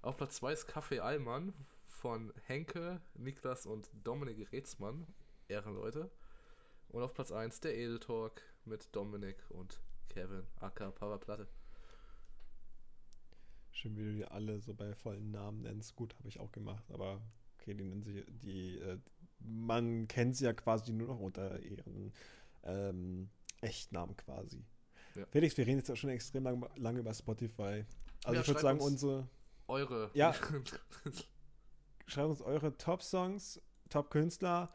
[0.00, 1.52] Auf Platz 2 ist Kaffee Allmann
[1.86, 5.06] von Henke, Niklas und Dominik Reetzmann,
[5.48, 6.10] Ehrenleute.
[6.90, 11.46] Und auf Platz 1 der Edel Talk mit Dominik und Kevin, aka Papa Platte.
[13.70, 15.94] Schön, wie du die alle so bei vollen Namen nennst.
[15.94, 17.20] Gut, habe ich auch gemacht, aber
[17.56, 18.98] okay, die nennen sie, die, äh,
[19.38, 22.12] man kennt sie ja quasi nur noch unter ihren
[22.64, 23.30] ähm,
[23.60, 24.64] Echtnamen quasi.
[25.14, 25.26] Ja.
[25.26, 27.84] Felix, wir reden jetzt auch schon extrem lange lang über Spotify.
[28.24, 29.28] Also ja, ich würde sagen, unsere.
[29.68, 30.10] Eure.
[30.14, 30.34] Ja.
[32.06, 34.72] schreibt uns eure Top-Songs, Top-Künstler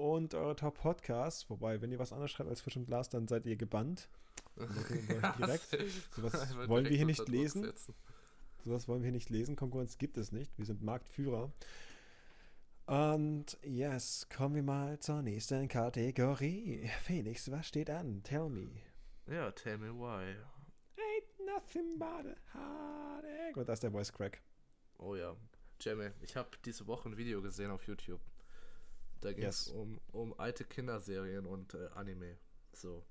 [0.00, 1.50] und eure Top-Podcasts.
[1.50, 4.08] Wobei, wenn ihr was anderes schreibt als Fisch und Glas, dann seid ihr gebannt.
[5.38, 5.68] direkt.
[6.16, 7.72] Sowas wollen wir hier nicht lesen.
[8.64, 9.56] Sowas wollen wir hier nicht lesen.
[9.56, 10.56] Konkurrenz gibt es nicht.
[10.58, 11.52] Wir sind Marktführer.
[12.86, 16.90] Und yes, kommen wir mal zur nächsten Kategorie.
[17.02, 18.22] Felix, was steht an?
[18.24, 18.70] Tell me.
[19.26, 20.34] Ja, tell me why.
[20.96, 23.58] Ain't nothing but a heartache.
[23.58, 24.42] Und da ist der Voice Crack.
[24.98, 25.36] Oh ja.
[25.80, 28.20] Jamie, ich habe diese Woche ein Video gesehen auf YouTube.
[29.20, 29.74] Da ging es yes.
[29.74, 32.38] um, um alte Kinderserien und äh, Anime.
[32.72, 33.04] So.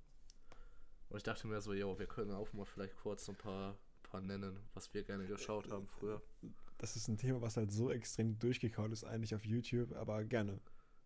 [1.10, 4.22] Und ich dachte mir so, yo, wir können auch mal vielleicht kurz ein paar, paar
[4.22, 6.22] nennen, was wir gerne geschaut haben früher
[6.80, 10.60] das ist ein Thema, was halt so extrem durchgekaut ist eigentlich auf YouTube, aber gerne.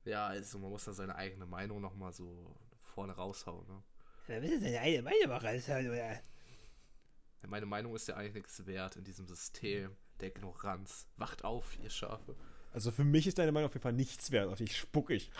[0.06, 3.84] Ja, also man muss da seine eigene Meinung nochmal so vorne raushauen, ne?
[4.28, 6.22] Da müssen seine eigene Meinung mal raushauen, oder?
[7.47, 11.08] Meine Meinung ist ja eigentlich nichts wert in diesem System der Ignoranz.
[11.18, 12.36] Wacht auf, ihr Schafe.
[12.74, 15.32] Also für mich ist deine Meinung auf jeden Fall nichts wert, auf dich spuck ich.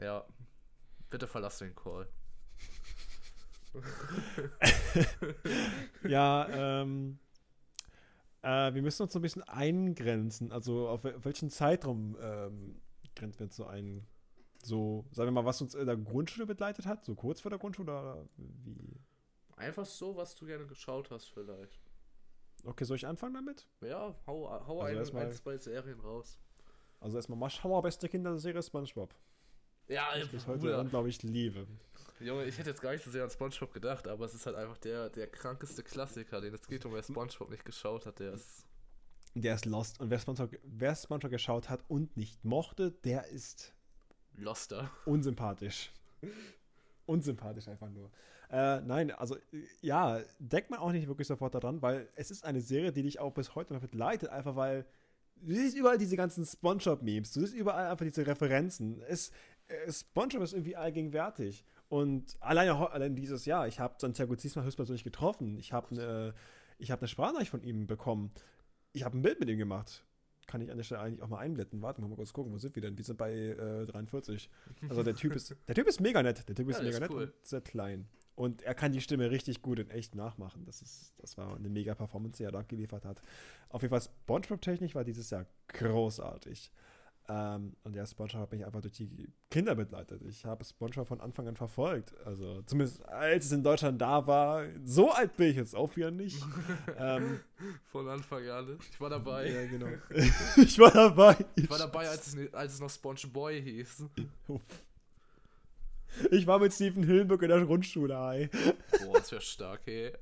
[0.00, 0.24] Ja,
[1.10, 2.08] bitte verlass den Call.
[6.08, 7.18] ja, ähm,
[8.42, 10.52] äh, wir müssen uns so ein bisschen eingrenzen.
[10.52, 12.80] Also auf welchen Zeitraum ähm,
[13.16, 14.06] grenzen wir uns so ein?
[14.62, 17.04] So, sagen wir mal, was uns in der Grundschule begleitet hat?
[17.04, 19.00] So kurz vor der Grundschule oder wie?
[19.56, 21.85] Einfach so, was du gerne geschaut hast, vielleicht.
[22.66, 23.66] Okay, soll ich anfangen damit?
[23.80, 26.38] Ja, hau, hau also ein, ein, zwei Serien raus.
[27.00, 29.14] Also erstmal Maschauer beste Kinderserie SpongeBob.
[29.88, 31.66] Ja, ich bis heute unglaublich liebe.
[32.18, 34.56] Junge, ich hätte jetzt gar nicht so sehr an Spongebob gedacht, aber es ist halt
[34.56, 38.32] einfach der, der krankeste Klassiker, den es geht und wer Spongebob nicht geschaut hat, der
[38.32, 38.66] ist.
[39.34, 40.00] Der ist lost.
[40.00, 43.74] Und wer Spongebob, wer Spongebob geschaut hat und nicht mochte, der ist.
[44.34, 44.90] Loster.
[45.04, 45.92] Unsympathisch.
[47.06, 48.10] unsympathisch einfach nur.
[48.50, 49.36] Äh, nein, also
[49.80, 53.18] ja, denkt man auch nicht wirklich sofort daran, weil es ist eine Serie, die dich
[53.18, 54.86] auch bis heute noch begleitet, einfach weil
[55.42, 59.02] du siehst überall diese ganzen Spongebob-Memes, du siehst überall einfach diese Referenzen.
[59.08, 59.30] Es,
[59.68, 61.64] äh, Spongebob ist irgendwie allgegenwärtig.
[61.88, 65.58] Und alleine, allein dieses Jahr, ich habe Santiago Ziesma höchstpersönlich getroffen.
[65.58, 66.34] Ich habe eine
[66.88, 68.32] hab ne Sprachnachricht von ihm bekommen.
[68.92, 70.04] Ich habe ein Bild mit ihm gemacht.
[70.46, 71.82] Kann ich an der Stelle eigentlich auch mal einblenden?
[71.82, 72.96] Warte mal kurz gucken, wo sind wir denn?
[72.96, 74.48] Wir sind bei äh, 43.
[74.88, 76.48] Also der Typ ist, der Typ ist mega nett.
[76.48, 77.24] Der Typ ist ja, mega ist nett cool.
[77.24, 78.08] und sehr klein.
[78.36, 80.64] Und er kann die Stimme richtig gut in echt nachmachen.
[80.66, 83.22] Das, ist, das war eine mega Performance, die er da geliefert hat.
[83.70, 86.70] Auf jeden Fall, Spongebob-Technik war dieses Jahr großartig.
[87.28, 90.22] Ähm, und ja, Spongebob hat mich einfach durch die Kinder begleitet.
[90.22, 92.14] Ich habe Spongebob von Anfang an verfolgt.
[92.24, 94.66] Also zumindest als es in Deutschland da war.
[94.84, 96.40] So alt bin ich jetzt auch wieder nicht.
[96.98, 97.40] ähm,
[97.90, 98.78] von Anfang an.
[98.90, 99.50] Ich war dabei.
[99.50, 99.88] Ja, genau.
[100.56, 101.36] ich war dabei.
[101.56, 104.04] Ich war dabei, als es, als es noch SpongeBoy hieß.
[106.30, 108.48] Ich war mit Stephen Hillenburg in der Grundschule, hi.
[109.04, 110.12] Boah, das wäre stark, ey.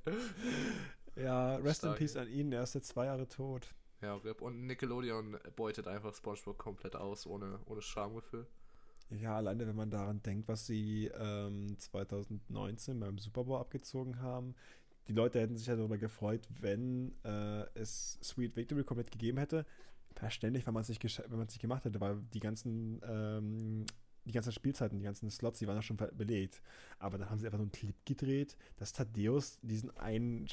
[1.16, 2.22] Ja, rest stark, in peace ey.
[2.22, 2.53] an ihn.
[2.53, 3.74] Er ist jetzt zwei Jahre tot.
[4.03, 4.42] Ja, RIP.
[4.42, 8.47] Und Nickelodeon beutet einfach SpongeBob komplett aus, ohne, ohne Schamgefühl.
[9.11, 14.55] Ja, alleine wenn man daran denkt, was sie ähm, 2019 beim Super Bowl abgezogen haben.
[15.09, 19.66] Die Leute hätten sich ja darüber gefreut, wenn äh, es Sweet Victory komplett gegeben hätte.
[20.14, 23.84] Verständlich, wenn man es nicht, wenn man es nicht gemacht hätte, weil die ganzen, ähm,
[24.25, 26.62] die ganzen Spielzeiten, die ganzen Slots, die waren ja schon belegt.
[26.99, 30.47] Aber dann haben sie einfach so einen Clip gedreht, dass Thaddeus diesen einen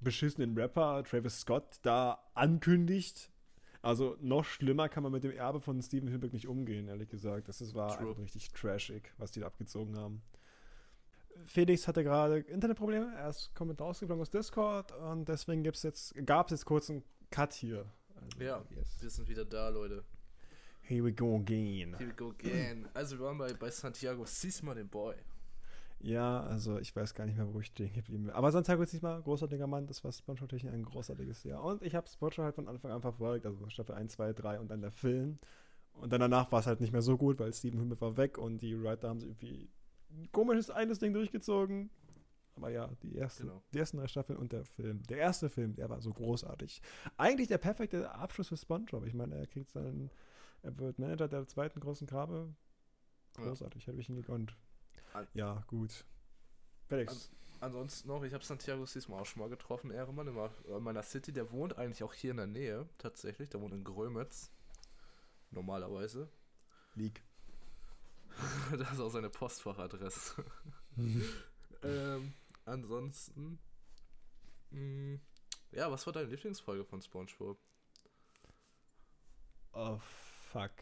[0.00, 3.30] beschissenen Rapper Travis Scott da ankündigt.
[3.82, 7.48] Also noch schlimmer kann man mit dem Erbe von Steven Hilberg nicht umgehen, ehrlich gesagt.
[7.48, 10.22] Das ist, war richtig trashig, was die da abgezogen haben.
[11.46, 13.12] Felix hatte gerade Internetprobleme.
[13.16, 17.02] Er ist komplett rausgeflogen aus Discord und deswegen gibt's jetzt, gab es jetzt kurz einen
[17.30, 17.84] Cut hier.
[18.14, 19.02] Also, ja, yes.
[19.02, 20.04] wir sind wieder da, Leute.
[20.86, 21.96] Here we go again.
[21.98, 22.88] Here we go again.
[22.94, 25.14] Also wir waren bei, bei Santiago Sisma, den Boy.
[26.00, 28.34] Ja, also ich weiß gar nicht mehr, wo ich stehen geblieben bin.
[28.34, 31.64] Aber Santiago ist diesmal großartiger Mann, das war Spongebob-technisch ein großartiges Jahr.
[31.64, 34.70] Und ich habe Spongebob halt von Anfang an verfolgt, also Staffel 1, 2, 3 und
[34.70, 35.38] dann der Film.
[35.94, 38.36] Und dann danach war es halt nicht mehr so gut, weil Steven Himmel war weg
[38.36, 39.70] und die Writer haben sich irgendwie
[40.10, 41.88] ein komisches eines Ding durchgezogen.
[42.56, 43.62] Aber ja, die, erste, genau.
[43.72, 45.02] die ersten drei Staffeln und der Film.
[45.04, 46.82] Der erste Film, der war so großartig.
[47.16, 49.06] Eigentlich der perfekte Abschluss für SpongeBob.
[49.06, 50.10] Ich meine, er kriegt seinen,
[50.64, 52.54] er wird Manager der zweiten großen Grabe
[53.34, 54.56] Großartig, hätte ich ihn gegönnt.
[55.12, 56.04] An- Ja, gut.
[56.86, 57.30] Felix.
[57.60, 61.02] Ansonsten noch, ich habe Santiago diesmal auch schon mal getroffen, Ehrenmann, in ma- in meiner
[61.02, 61.32] City.
[61.32, 63.48] Der wohnt eigentlich auch hier in der Nähe, tatsächlich.
[63.48, 64.50] Der wohnt in Grömitz.
[65.50, 66.28] Normalerweise.
[66.94, 67.22] League.
[68.78, 70.44] das ist auch seine Postfachadresse.
[71.82, 72.34] ähm,
[72.66, 73.58] ansonsten.
[74.70, 75.18] Mh,
[75.72, 77.58] ja, was war deine Lieblingsfolge von SpongeBob?
[79.72, 79.98] oh,
[80.54, 80.72] fuck.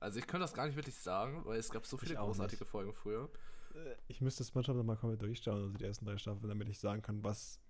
[0.00, 2.70] Also, ich könnte das gar nicht wirklich sagen, weil es gab so viele großartige nicht.
[2.70, 3.30] Folgen früher.
[3.74, 7.02] Äh, Ich müsste SpongeBob nochmal komplett durchschauen, also die ersten drei Staffeln, damit ich sagen
[7.02, 7.60] kann, was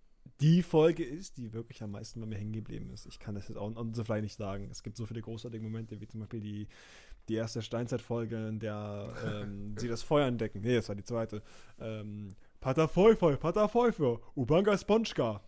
[0.40, 3.06] die Folge ist, die wirklich am meisten bei mir hängen geblieben ist.
[3.06, 4.68] Ich kann das jetzt auch on the fly nicht sagen.
[4.72, 6.68] Es gibt so viele großartige Momente, wie zum Beispiel die,
[7.28, 10.62] die erste Steinzeitfolge, in der ähm, sie das Feuer entdecken.
[10.62, 11.42] Nee, das war die zweite.
[11.78, 15.42] Ähm, Pater Pfeuffer, Ubanga Sponchka.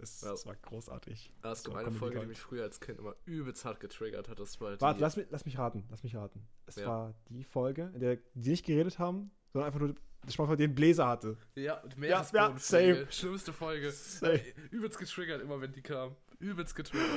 [0.00, 0.34] Das, Ja.
[0.46, 1.30] war großartig.
[1.42, 4.28] Aber es Das gab eine Folge, die mich früher als Kind immer übelst hart getriggert
[4.28, 4.38] hat.
[4.40, 4.80] Das war die.
[4.80, 6.46] Warte, lass mich, lass mich raten, lass mich raten.
[6.66, 6.86] Es Ja.
[6.88, 10.74] war die Folge, in der die nicht geredet haben, sondern einfach nur das Spongebob den
[10.74, 11.36] Bläser hatte.
[11.54, 12.94] Ja, die Ja, Meeresbodenpflege.
[12.94, 13.12] same.
[13.12, 13.90] Schlimmste Folge.
[13.90, 14.34] Same.
[14.34, 16.16] Äh, Übelst getriggert, immer wenn die kam.
[16.38, 17.08] Übelst getriggert.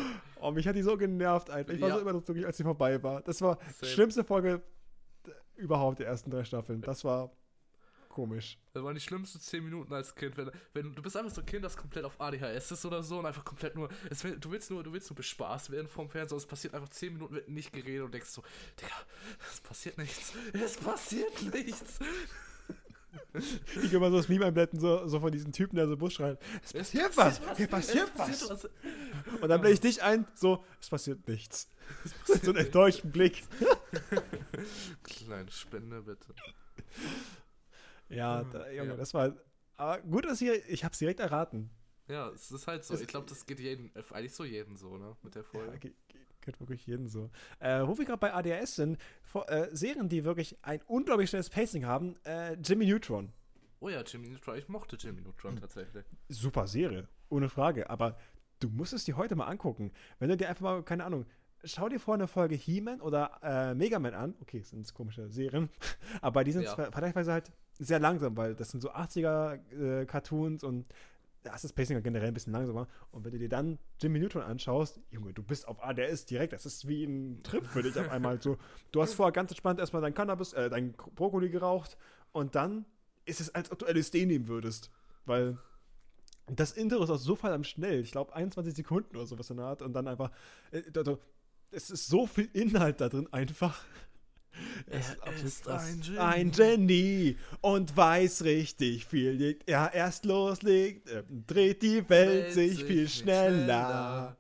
[0.42, 1.74] Oh, mich hat die so genervt einfach.
[1.74, 1.96] Ich war Ja.
[1.96, 3.22] so überdrücklich, als sie vorbei war.
[3.22, 3.92] Das war die Same.
[3.92, 4.62] schlimmste Folge
[5.56, 6.82] überhaupt der ersten drei Staffeln.
[6.82, 7.32] Das war
[8.14, 8.60] komisch.
[8.74, 10.38] Das waren die schlimmsten 10 Minuten als Kind.
[10.38, 13.18] Wenn, wenn du bist einfach so ein Kind, das komplett auf ADHS ist oder so
[13.18, 13.90] und einfach komplett nur.
[14.10, 16.38] Es, du willst nur, du willst nur bespaßt werden vom Fernseher.
[16.38, 18.44] Es passiert einfach 10 Minuten, wird nicht geredet und denkst so,
[18.80, 18.96] Digga,
[19.52, 20.34] es passiert nichts.
[20.54, 22.00] Es passiert nichts.
[23.82, 26.40] Ich mal so das Meme einblenden, so, so von diesen Typen, der so Bus schreit.
[26.64, 28.50] Es passiert was, hier passiert es was.
[28.50, 28.70] was.
[29.42, 31.68] Und dann blende ich dich ein, so, es passiert nichts.
[32.28, 33.44] Mit so einem enttäuschten Blick.
[35.04, 36.34] Kleine Spende, bitte.
[38.16, 38.96] Ja, da, Junge, Ja.
[38.98, 39.34] das war.
[39.76, 40.68] Aber gut, dass ihr.
[40.70, 41.70] Ich hab's direkt erraten.
[42.08, 42.94] Ja, es ist halt so.
[42.94, 45.16] Es- Ich glaube, das geht jeden, äh, eigentlich so jeden so, ne?
[45.24, 45.78] Mit der Ja, Folge.
[45.80, 47.30] geht, geht, geht wirklich jeden so.
[47.60, 51.50] Äh, wo wir gerade bei ADHS sind, vor, äh, Serien, die wirklich ein unglaublich schnelles
[51.50, 53.32] Pacing haben, äh, Jimmy Neutron.
[53.80, 54.58] Oh ja, Jimmy Neutron.
[54.58, 56.06] Ich mochte Jimmy Neutron tatsächlich.
[56.30, 57.90] Super Serie, ohne Frage.
[57.90, 58.18] Aber
[58.60, 59.92] du musst es dir heute mal angucken.
[60.20, 61.26] Wenn du dir einfach mal, keine Ahnung,
[61.66, 64.36] schau dir vor eine Folge He-Man oder äh, Mega Man an.
[64.42, 65.70] Okay, das sind komische Serien.
[66.22, 66.76] Aber die sind Ja.
[66.76, 70.86] vergleichsweise halt sehr langsam, weil das sind so 80er-Cartoons und
[71.44, 72.88] da ist das Pacing halt generell ein bisschen langsamer.
[73.12, 76.54] Und wenn du dir dann Jimmy Neutron anschaust, Junge, du bist auf ADS direkt.
[76.54, 78.42] Das ist wie ein Trip für dich auf einmal.
[78.42, 78.58] So,
[78.92, 81.98] du hast vorher ganz entspannt erstmal dein Cannabis, äh, dein Brokkoli geraucht
[82.32, 82.86] und dann
[83.26, 84.90] ist es, als ob du LSD nehmen würdest.
[85.26, 85.58] Weil
[86.48, 88.02] das Intro ist auch so verdammt schnell.
[88.02, 89.82] Ich glaube 21 Sekunden oder sowas in der Art.
[89.82, 90.32] Und dann einfach.
[90.72, 91.20] Äh, also,
[91.72, 93.84] es ist so viel Inhalt da drin einfach.
[94.88, 95.84] Es Er ist krass.
[95.88, 96.18] ein Genie.
[96.20, 99.58] ein Genie und weiß richtig viel.
[99.68, 104.36] Ja, erst loslegt, äh, dreht die Welt sich viel schneller.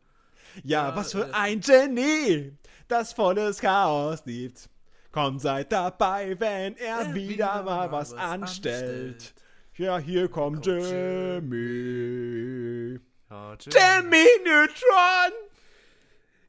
[0.64, 2.53] Ja, Ja, was für ein Genie,
[2.88, 4.70] das volles Chaos liebt.
[5.11, 9.34] Komm, seid dabei, wenn er Er wieder, mal was anstellt.
[9.76, 10.66] Ja, hier kommt kommt
[11.64, 12.99] Jimmy.
[13.30, 15.34] Ja, Jimmy Neutron!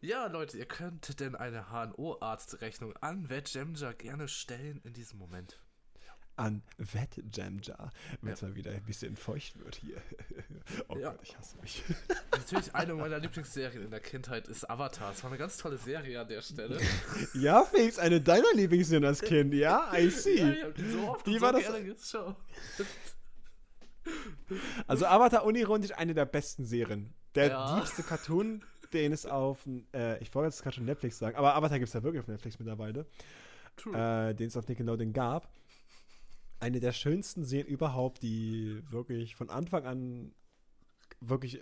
[0.05, 5.59] Ja, Leute, ihr könntet denn eine HNO-Arztrechnung an Wetjamja gerne stellen in diesem Moment.
[6.37, 7.91] An Wettjamjar,
[8.21, 8.49] wenn es Ja.
[8.49, 9.97] mal wieder ein bisschen feucht wird hier.
[10.89, 11.13] oh Ja.
[11.13, 11.83] Gott, ich hasse mich.
[12.33, 15.13] Natürlich eine meiner Lieblingsserien in der Kindheit ist Avatar.
[15.13, 16.79] Es war eine ganz tolle Serie an der Stelle.
[17.35, 19.91] Ja, Felix, eine deiner Lieblingsserien als Kind, ja?
[19.97, 20.39] I see.
[20.41, 22.37] Ja, ich hab die so oft Wie und war so das- gerne geschaut.
[24.87, 27.15] Also Avatar unironisch eine der besten Serien.
[27.37, 27.79] Der Ja.
[27.79, 28.63] liebste Cartoon,
[28.95, 31.95] den es auf, äh, ich wollte jetzt gerade schon Netflix sagen, aber Avatar gibt es
[31.95, 33.07] ja wirklich auf Netflix mittlerweile,
[33.77, 34.31] True.
[34.31, 35.49] äh, den es auf Nickelodeon gab.
[36.61, 40.33] Eine der schönsten Serien überhaupt, die wirklich von Anfang an
[41.21, 41.61] wirklich äh,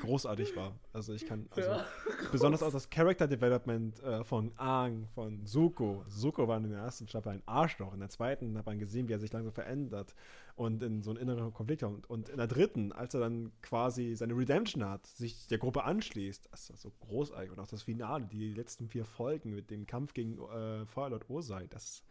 [0.00, 0.74] großartig war.
[0.92, 1.86] Also ich kann, also ja.
[2.32, 6.04] besonders auch das Character Development äh, von Aang, von Zuko.
[6.08, 7.94] Zuko war in der ersten Staffel ein Arschloch.
[7.94, 10.14] In der zweiten hat man gesehen, wie er sich langsam verändert
[10.56, 12.08] und in so einen inneren Konflikt kommt.
[12.08, 16.48] Und in der dritten, als er dann quasi seine Redemption hat, sich der Gruppe anschließt,
[16.50, 17.50] das ist so großartig.
[17.50, 21.66] Und auch das Finale, die letzten vier Folgen mit dem Kampf gegen äh, Feuerlord Osei,
[21.68, 22.02] das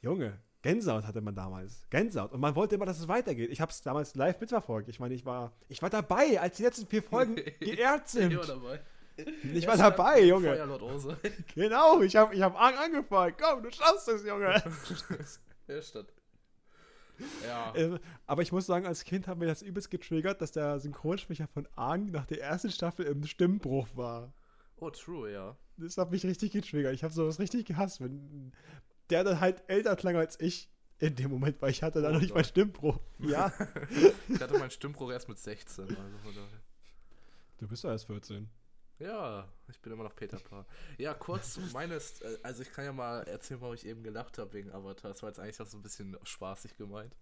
[0.00, 1.86] Junge, Gänsehaut hatte man damals.
[1.90, 2.32] Gänsehaut.
[2.32, 3.50] Und man wollte immer, dass es weitergeht.
[3.50, 4.88] Ich habe es damals live mitverfolgt.
[4.88, 8.32] Ich meine, ich war, ich war dabei, als die letzten vier Folgen geehrt sind.
[8.32, 8.80] Ich war dabei.
[9.52, 10.48] Ich war dabei, Junge.
[10.48, 11.16] Feuerlord Ose.
[11.54, 13.34] Genau, ich habe ich hab Ang angefangen.
[13.38, 14.62] Komm, du schaffst es, Junge.
[15.68, 16.12] Der stand.
[17.46, 17.74] Ja.
[17.74, 21.46] Äh, Aber ich muss sagen, als Kind hat mir das übelst getriggert, dass der Synchronsprecher
[21.48, 24.32] von Ang nach der ersten Staffel im Stimmbruch war.
[24.76, 25.56] Oh, true, ja.
[25.76, 26.94] Das hat mich richtig getriggert.
[26.94, 28.52] Ich habe sowas richtig gehasst, wenn
[29.10, 32.14] der dann halt älter klang als ich in dem Moment, weil ich hatte dann Oh
[32.14, 32.46] noch nicht Gott.
[32.46, 32.98] Stimmbruch.
[33.18, 33.52] Ja.
[34.28, 35.84] Ich hatte meinen Stimmbruch erst mit 16.
[35.84, 36.40] Also.
[37.58, 38.48] Du bist ja erst 14.
[39.02, 40.64] Ja, ich bin immer noch Peter Pan.
[40.96, 44.52] Ja, kurz meines, äh, also ich kann ja mal erzählen, warum ich eben gelacht habe
[44.52, 45.10] wegen Avatar.
[45.10, 47.16] Das war jetzt eigentlich auch so ein bisschen spaßig gemeint.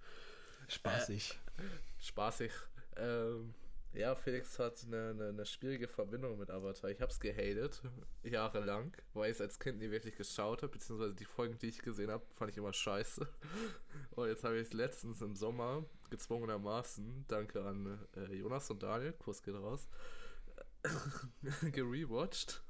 [0.68, 1.40] Spaßig.
[1.56, 1.62] Äh,
[2.02, 2.52] spaßig.
[2.96, 3.54] Ähm,
[3.94, 6.90] ja, Felix hat eine, eine, eine, schwierige Verbindung mit Avatar.
[6.90, 7.80] Ich hab's gehatet,
[8.22, 11.78] jahrelang, weil ich es als Kind nie wirklich geschaut habe, beziehungsweise die Folgen, die ich
[11.78, 13.26] gesehen habe, fand ich immer scheiße.
[14.10, 19.12] Und jetzt habe ich es letztens im Sommer, gezwungenermaßen, danke an äh, Jonas und Daniel,
[19.12, 19.88] Kurs geht raus,
[21.72, 22.62] gerewatcht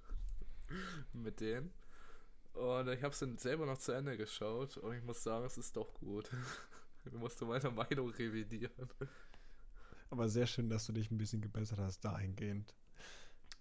[1.13, 1.73] mit denen.
[2.53, 5.59] Und ich habe es dann selber noch zu Ende geschaut und ich muss sagen, es
[5.59, 6.31] ist doch gut.
[7.07, 8.91] Ich musste meine Meinung revidieren.
[10.11, 12.75] Aber sehr schön, dass du dich ein bisschen gebessert hast dahingehend.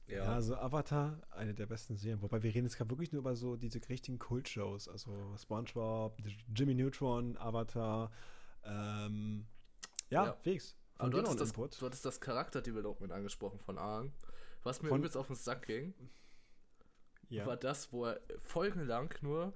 [0.08, 0.26] Ja.
[0.26, 2.22] ja, also Avatar, eine der besten Serien.
[2.22, 4.90] Wobei wir reden jetzt gerade wirklich nur über so diese richtigen Kult-Shows.
[4.90, 6.18] Also SpongeBob,
[6.54, 8.12] Jimmy Neutron, Avatar.
[8.64, 9.46] Ähm,
[10.10, 10.34] ja, ja.
[10.42, 10.76] Felix.
[10.98, 14.12] Aber du hattest, das, du hattest das Charakter-Development angesprochen von Aang.
[14.64, 15.94] Was mir von, übelst auf den Sack ging,
[17.30, 17.46] ja.
[17.46, 19.54] war das, wo er folgenlang nur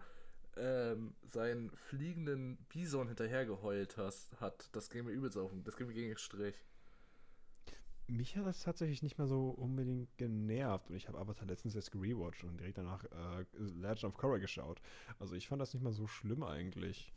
[0.56, 4.70] ähm, seinen fliegenden Bison hinterhergeheult hast, hat.
[4.72, 6.56] Das ging mir übelst auf den, das ging mir gegen den Strich
[8.08, 10.90] mich hat das tatsächlich nicht mehr so unbedingt genervt.
[10.90, 14.82] Und ich habe Avatar letztens erst gerewatcht und direkt danach äh, Legend of Korra geschaut.
[15.20, 17.14] Also ich fand das nicht mal so schlimm eigentlich.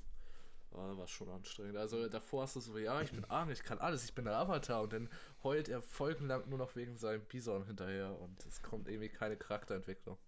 [0.71, 1.77] Oh, war schon anstrengend.
[1.77, 4.37] Also davor hast du so, ja, ich bin arm, ich kann alles, ich bin der
[4.37, 4.83] Avatar.
[4.83, 5.09] Und dann
[5.43, 8.19] heult er folgenlang nur noch wegen seinem Bison hinterher.
[8.21, 10.19] Und es kommt irgendwie keine Charakterentwicklung.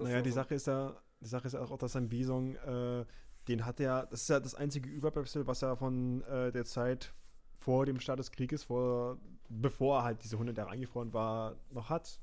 [0.00, 0.36] Naja, die so?
[0.36, 3.04] Sache ist ja, die Sache ist auch, dass sein Bison, äh,
[3.48, 7.12] den hat er, das ist ja das einzige Überbleibsel, was er von äh, der Zeit
[7.58, 9.18] vor dem Start des Krieges, vor
[9.48, 12.20] bevor er halt diese 100 Jahre eingefroren war, noch hat.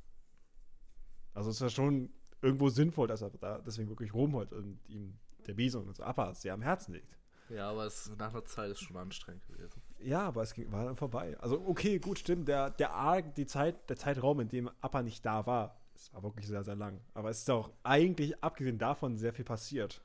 [1.34, 5.18] Also es ist ja schon irgendwo sinnvoll, dass er da deswegen wirklich rumholt und ihm
[5.46, 7.19] der Bison und so Appa sehr am Herzen liegt.
[7.50, 9.82] Ja, aber es nach einer Zeit ist schon anstrengend gewesen.
[10.00, 11.38] Ja, aber es ging, war dann vorbei.
[11.40, 12.48] Also okay, gut, stimmt.
[12.48, 16.24] Der, der Arc, die Zeit, der Zeitraum, in dem Appa nicht da war, es war
[16.24, 17.02] wirklich sehr, sehr lang.
[17.14, 20.02] Aber es ist auch eigentlich, abgesehen davon, sehr viel passiert.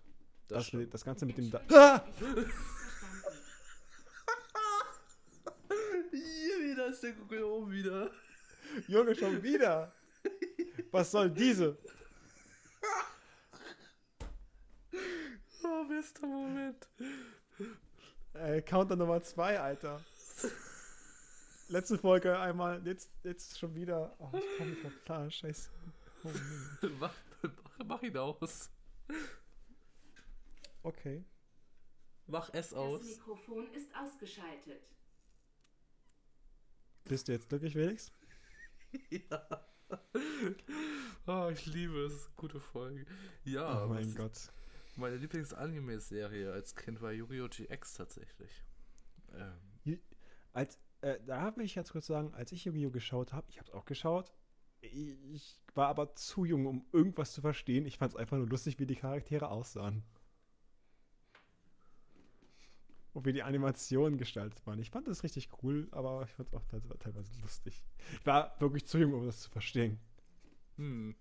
[0.48, 1.50] Das, das, das Ganze mit dem...
[1.50, 2.02] Da ah!
[6.76, 8.10] da ist der Google oben wieder.
[8.88, 9.92] Junge, schon wieder.
[10.90, 11.78] Was soll diese?
[15.62, 16.88] Oh, bester Moment.
[18.34, 20.04] Äh, Counter Nummer 2, Alter.
[21.68, 24.14] Letzte Folge einmal, jetzt, jetzt schon wieder.
[24.18, 25.70] Oh, ich komme nicht auf klar, scheiße.
[26.24, 26.28] Oh,
[27.00, 28.70] mach, mach, mach ihn aus.
[30.82, 31.24] Okay.
[32.26, 33.00] Mach es aus.
[33.00, 34.82] Das Mikrofon ist ausgeschaltet.
[37.04, 38.12] Bist du jetzt glücklich, Felix?
[39.10, 39.66] ja.
[41.26, 42.28] Oh, ich liebe es.
[42.36, 43.06] Gute Folge.
[43.44, 43.84] Ja.
[43.84, 44.52] Oh mein Gott.
[44.96, 47.48] Meine Lieblings-Anime-Serie als Kind war Yu-Gi-Oh!
[47.48, 48.64] GX tatsächlich.
[49.32, 50.00] Ähm.
[50.52, 52.90] Als, äh, da will ich jetzt kurz sagen, als ich Yu-Gi-Oh!
[52.90, 54.32] geschaut habe, ich habe es auch geschaut,
[54.80, 57.86] ich war aber zu jung, um irgendwas zu verstehen.
[57.86, 60.04] Ich fand es einfach nur lustig, wie die Charaktere aussahen
[63.14, 64.78] und wie die Animationen gestaltet waren.
[64.78, 66.64] Ich fand das richtig cool, aber ich fand es auch
[66.98, 67.84] teilweise lustig.
[68.20, 69.98] Ich war wirklich zu jung, um das zu verstehen.
[70.76, 71.16] Hm.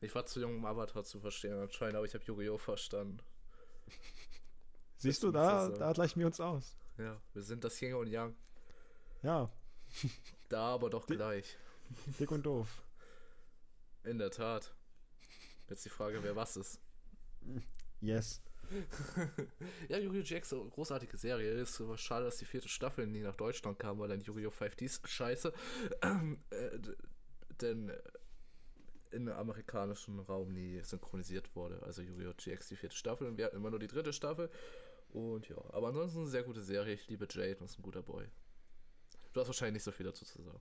[0.00, 2.56] Ich war zu jung, um Avatar zu verstehen anscheinend, aber ich habe Yu-Gi-Oh!
[2.56, 3.18] verstanden.
[4.96, 6.76] Siehst du, da, da gleichen wir uns aus.
[6.96, 8.34] Ja, wir sind das Yin und Yang.
[9.22, 9.50] Ja.
[10.48, 11.56] Da aber doch gleich.
[12.18, 12.82] Dick und doof.
[14.04, 14.74] In der Tat.
[15.68, 16.80] Jetzt die Frage, wer was ist.
[18.00, 18.42] Yes.
[19.88, 20.22] ja, Yu-Gi-Oh!
[20.22, 21.52] GX, großartige Serie.
[21.52, 24.50] Ist aber schade, dass die vierte Staffel nie nach Deutschland kam, weil dann Yu-Gi-Oh!
[24.50, 25.52] 5D ist scheiße.
[26.50, 26.78] äh,
[27.60, 27.92] denn
[29.10, 31.82] im amerikanischen Raum nie synchronisiert wurde.
[31.82, 32.34] Also Yu-Gi-Oh!
[32.36, 34.50] GX die vierte Staffel und wir hatten immer nur die dritte Staffel.
[35.08, 36.94] Und ja, aber ansonsten eine sehr gute Serie.
[36.94, 38.26] Ich liebe Jade und ist ein guter Boy.
[39.32, 40.60] Du hast wahrscheinlich nicht so viel dazu zu sagen.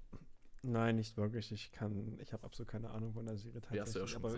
[0.61, 1.51] Nein, nicht wirklich.
[1.51, 4.11] Ich kann, ich habe absolut keine Ahnung von der Serie tatsächlich.
[4.11, 4.37] Ja, aber,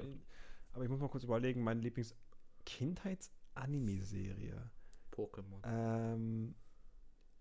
[0.74, 4.72] aber, ich muss mal kurz überlegen, mein Lieblings-Kindheits- Anime-Serie.
[5.12, 5.60] Pokémon.
[5.64, 6.56] Ähm,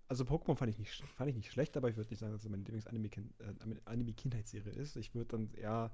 [0.09, 2.43] also Pokémon fand ich nicht, fand ich nicht schlecht, aber ich würde nicht sagen, dass
[2.45, 4.97] es meine Lieblings-Anime-Kindheitsserie äh, ist.
[4.97, 5.93] Ich würde dann eher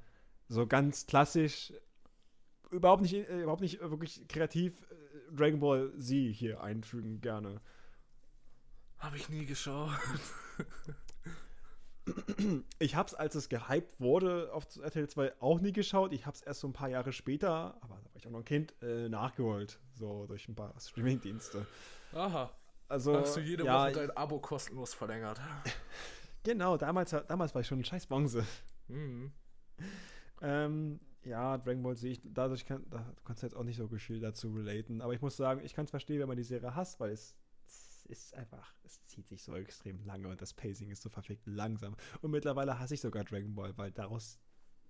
[0.48, 1.72] so ganz klassisch,
[2.70, 7.60] überhaupt nicht, äh, überhaupt nicht wirklich kreativ äh, Dragon Ball Z hier einfügen, gerne.
[8.98, 9.90] Habe ich nie geschaut.
[12.78, 16.12] ich habe es, als es gehypt wurde auf RTL 2, auch nie geschaut.
[16.12, 18.38] Ich habe es erst so ein paar Jahre später, aber da war ich auch noch
[18.40, 19.78] ein Kind, äh, nachgeholt.
[19.94, 21.66] So durch ein paar Streaming-Dienste.
[22.12, 22.50] Aha.
[22.88, 25.40] Also, Hast du jede ja, Woche dein Abo kostenlos verlängert?
[26.44, 28.46] genau, damals, damals war ich schon ein scheiß Bonze.
[28.88, 29.32] Mhm.
[30.42, 33.88] Ähm, ja, Dragon Ball sehe ich, dadurch kann, da, du kannst jetzt auch nicht so
[33.88, 35.00] viel dazu relaten.
[35.00, 37.36] Aber ich muss sagen, ich kann es verstehen, wenn man die Serie hasst, weil es
[38.08, 41.96] ist einfach, es zieht sich so extrem lange und das Pacing ist so verfickt langsam.
[42.22, 44.38] Und mittlerweile hasse ich sogar Dragon Ball, weil daraus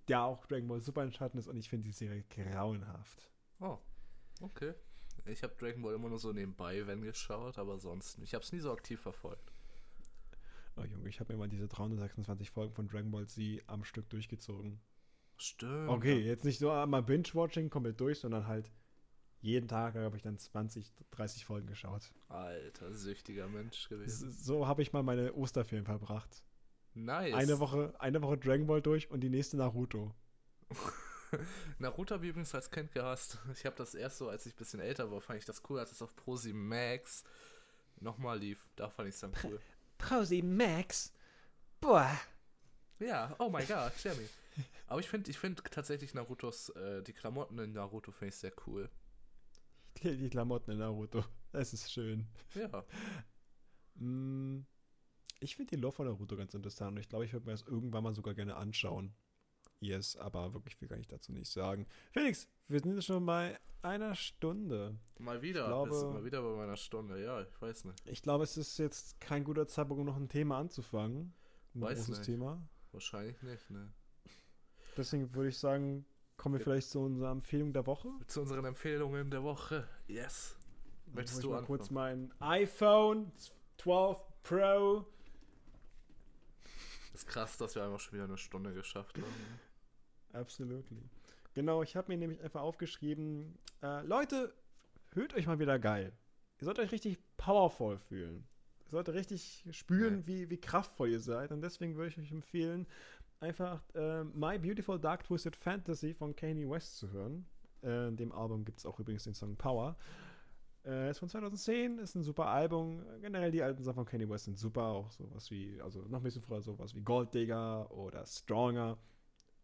[0.07, 3.29] der auch Dragon Ball Super entstanden ist und ich finde die Serie grauenhaft.
[3.59, 3.77] Oh,
[4.41, 4.73] okay.
[5.25, 8.19] Ich habe Dragon Ball immer nur so nebenbei, wenn geschaut, aber sonst.
[8.19, 9.51] Ich habe es nie so aktiv verfolgt.
[10.77, 14.09] Oh Junge, ich habe mir mal diese 326 Folgen von Dragon Ball Z am Stück
[14.09, 14.79] durchgezogen.
[15.37, 15.89] Stimmt.
[15.89, 18.71] Okay, jetzt nicht so mal Binge-Watching komplett durch, sondern halt
[19.39, 22.11] jeden Tag habe ich dann 20, 30 Folgen geschaut.
[22.27, 24.31] Alter, süchtiger Mensch gewesen.
[24.31, 26.43] So habe ich mal meine Osterferien verbracht.
[26.95, 27.35] Nice.
[27.35, 30.13] Eine Woche, eine Woche Dragon Ball durch und die nächste Naruto.
[31.79, 33.37] Naruto habe ich übrigens als Kind gehasst.
[33.53, 35.79] Ich habe das erst so, als ich ein bisschen älter war, fand ich das cool,
[35.79, 37.23] als es auf Pro7 Max
[37.99, 38.65] nochmal lief.
[38.75, 39.59] Da fand ich es dann cool.
[39.99, 41.13] Pausi Max.
[41.79, 42.19] Boah.
[42.99, 44.27] Ja, oh my god, Jeremy.
[44.87, 48.53] Aber ich finde ich find tatsächlich Narutos, äh, die Klamotten in Naruto finde ich sehr
[48.65, 48.89] cool.
[50.03, 51.23] Die, die Klamotten in Naruto.
[51.51, 52.27] Das ist schön.
[52.55, 52.85] Ja.
[53.95, 54.59] Mm,
[55.39, 57.61] Ich finde die Lore von Naruto ganz interessant und ich glaube, ich würde mir das
[57.63, 59.13] irgendwann mal sogar gerne anschauen.
[59.79, 61.85] Yes, aber wirklich viel kann ich dazu nicht sagen.
[62.11, 64.97] Felix, wir sind schon bei einer Stunde.
[65.19, 65.67] Mal wieder.
[65.67, 67.23] glaube- wir sind mal wieder bei meiner Stunde.
[67.23, 68.01] Ja, ich weiß nicht.
[68.07, 71.33] Ich glaube, es ist jetzt kein guter Zeitpunkt, um noch ein Thema anzufangen.
[71.75, 72.25] Ein Weiß großes nicht.
[72.25, 72.67] Thema.
[72.91, 73.93] Wahrscheinlich nicht, ne?
[74.97, 76.05] Deswegen würde ich sagen,
[76.37, 76.63] kommen wir Ja.
[76.65, 78.09] vielleicht zu unserer Empfehlung der Woche.
[78.27, 79.87] Zu unseren Empfehlungen der Woche.
[80.07, 80.57] Yes.
[81.13, 81.65] Möchtest du ich mal anfangen?
[81.79, 83.31] kurz mein iPhone
[83.77, 85.05] 12 Pro.
[87.13, 89.59] Ist krass, dass wir einfach schon wieder eine Stunde geschafft haben.
[90.33, 91.01] Absolutely.
[91.53, 94.53] Genau, ich habe mir nämlich einfach aufgeschrieben, äh, Leute,
[95.11, 96.11] fühlt euch mal wieder geil.
[96.59, 98.47] Ihr sollt euch richtig powerful fühlen.
[98.85, 100.27] Ihr sollt richtig spüren, Ja.
[100.27, 101.51] wie, wie kraftvoll ihr seid.
[101.51, 102.85] Und deswegen würde ich euch empfehlen,
[103.39, 107.45] einfach äh, My Beautiful Dark Twisted Fantasy von Kanye West zu hören.
[107.83, 109.95] Äh, in dem Album gibt es auch übrigens den Song Power.
[110.85, 113.03] Äh, ist von 2010, ist ein super Album.
[113.21, 114.83] Generell die alten Sachen von Kanye West sind super.
[114.83, 118.97] Auch sowas wie, also noch ein bisschen früher sowas wie Gold Digger oder Stronger.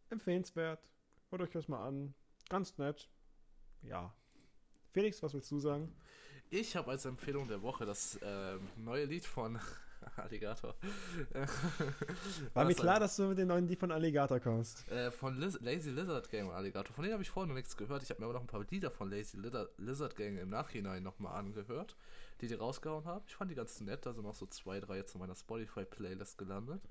[0.09, 0.79] Empfehlenswert.
[1.29, 2.13] Hört euch das mal an.
[2.49, 3.09] Ganz nett.
[3.81, 4.13] Ja.
[4.91, 5.91] Felix, was willst du sagen?
[6.49, 9.59] Ich habe als Empfehlung der Woche das ähm, neue Lied von
[10.17, 10.75] Alligator.
[12.53, 14.89] War mir Was klar, dass du mit den neuen Lied von Alligator kommst.
[14.91, 16.93] Äh, von Liz Lazy Lizard Gang Alligator.
[16.93, 18.03] Von denen habe ich vorher noch nichts gehört.
[18.03, 21.03] Ich habe mir aber noch ein paar Lieder von Lazy Lizard, Lizard Gang im Nachhinein
[21.03, 21.95] nochmal angehört,
[22.41, 23.23] die die rausgehauen haben.
[23.27, 24.05] Ich fand die ganz nett.
[24.05, 26.81] Da sind noch so zwei, drei jetzt in meiner Spotify-Playlist gelandet.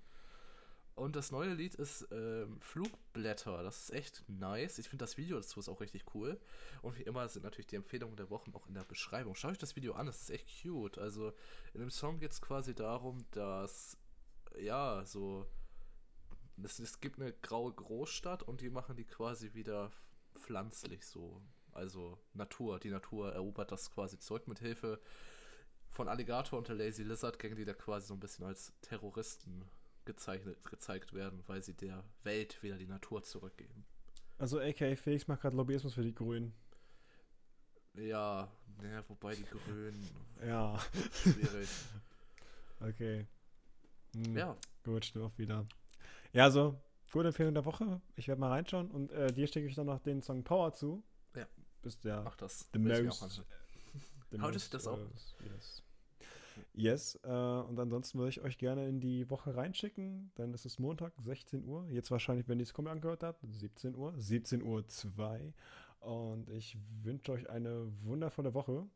[0.95, 3.63] Und das neue Lied ist ähm, Flugblätter.
[3.63, 4.79] Das ist echt nice.
[4.79, 6.39] Ich finde das Video dazu ist auch richtig cool.
[6.83, 9.35] Und wie immer sind natürlich die Empfehlungen der Wochen auch in der Beschreibung.
[9.35, 10.99] Schaut euch das Video an, das ist echt cute.
[10.99, 11.33] Also
[11.73, 13.97] in dem Song geht es quasi darum, dass
[14.59, 15.47] ja, so
[16.63, 19.91] es, es gibt eine graue Großstadt und die machen die quasi wieder
[20.39, 21.41] pflanzlich so.
[21.73, 22.79] Also Natur.
[22.79, 25.01] Die Natur erobert das quasi zurück mit Hilfe
[25.91, 29.65] von Alligator und der Lazy Lizard Gang, die da quasi so ein bisschen als Terroristen
[30.05, 33.85] gezeichnet, gezeigt werden, weil sie der Welt wieder die Natur zurückgeben.
[34.39, 36.55] Also, aka Felix macht gerade Lobbyismus für die Grünen.
[37.95, 38.51] Ja,
[38.81, 40.09] naja, wobei die Grünen
[40.47, 40.79] Ja,
[41.13, 41.69] schwierig.
[42.81, 43.27] okay.
[44.15, 45.67] Hm, ja, Gut, stimmt auch wieder.
[46.33, 46.81] Ja, also,
[47.13, 48.01] gute Empfehlung der Woche.
[48.17, 51.05] Ich werde mal reinschauen und äh, dir stecke ich dann noch den Song Power zu.
[51.37, 51.47] Ja.
[51.83, 52.69] Bist der mach das.
[52.73, 53.23] the most.
[53.23, 53.45] anhören.
[54.31, 54.99] the most, das auch?
[54.99, 55.83] äh, yes.
[56.75, 60.31] Yes, äh, und ansonsten würde ich euch gerne in die Woche reinschicken.
[60.35, 61.89] Dann ist es Montag, 16 Uhr.
[61.89, 65.53] Jetzt wahrscheinlich, wenn ihr es komplett angehört habt, 17 Uhr, 17 Uhr 2.
[66.01, 68.87] Und ich wünsche euch eine wundervolle Woche.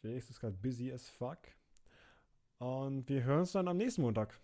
[0.00, 1.38] Felix ist gerade busy as fuck.
[2.58, 4.38] Und wir hören uns dann am nächsten Montag.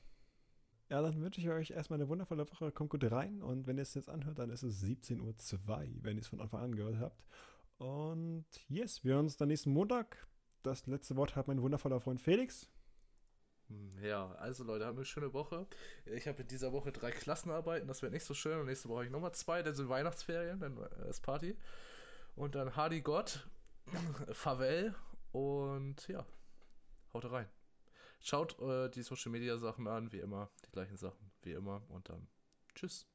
[0.91, 2.73] Ja, dann wünsche ich euch erstmal eine wundervolle Woche.
[2.73, 3.43] Kommt gut rein.
[3.43, 6.41] Und wenn ihr es jetzt anhört, dann ist es 17.02 Uhr, wenn ihr es von
[6.41, 7.25] Anfang an gehört habt.
[7.79, 10.27] Und yes, wir hören uns dann nächsten Montag.
[10.63, 12.69] Das letzte Wort hat mein wundervoller Freund Felix.
[13.69, 15.67] Hm, Ja, also Leute, habt eine schöne Woche.
[16.07, 18.59] Ich habe in dieser Woche drei Klassenarbeiten, das wird nicht so schön.
[18.61, 21.57] Und nächste Woche habe ich nochmal zwei, dann sind Weihnachtsferien, dann äh, ist Party.
[22.37, 23.49] Und dann Hardy Gott,
[24.33, 24.95] Favel
[25.33, 26.25] und ja,
[27.13, 27.49] haut rein.
[28.21, 31.83] Schaut äh, die Social Media Sachen an, wie immer, die gleichen Sachen, wie immer.
[31.89, 32.27] Und dann
[32.75, 33.07] tschüss.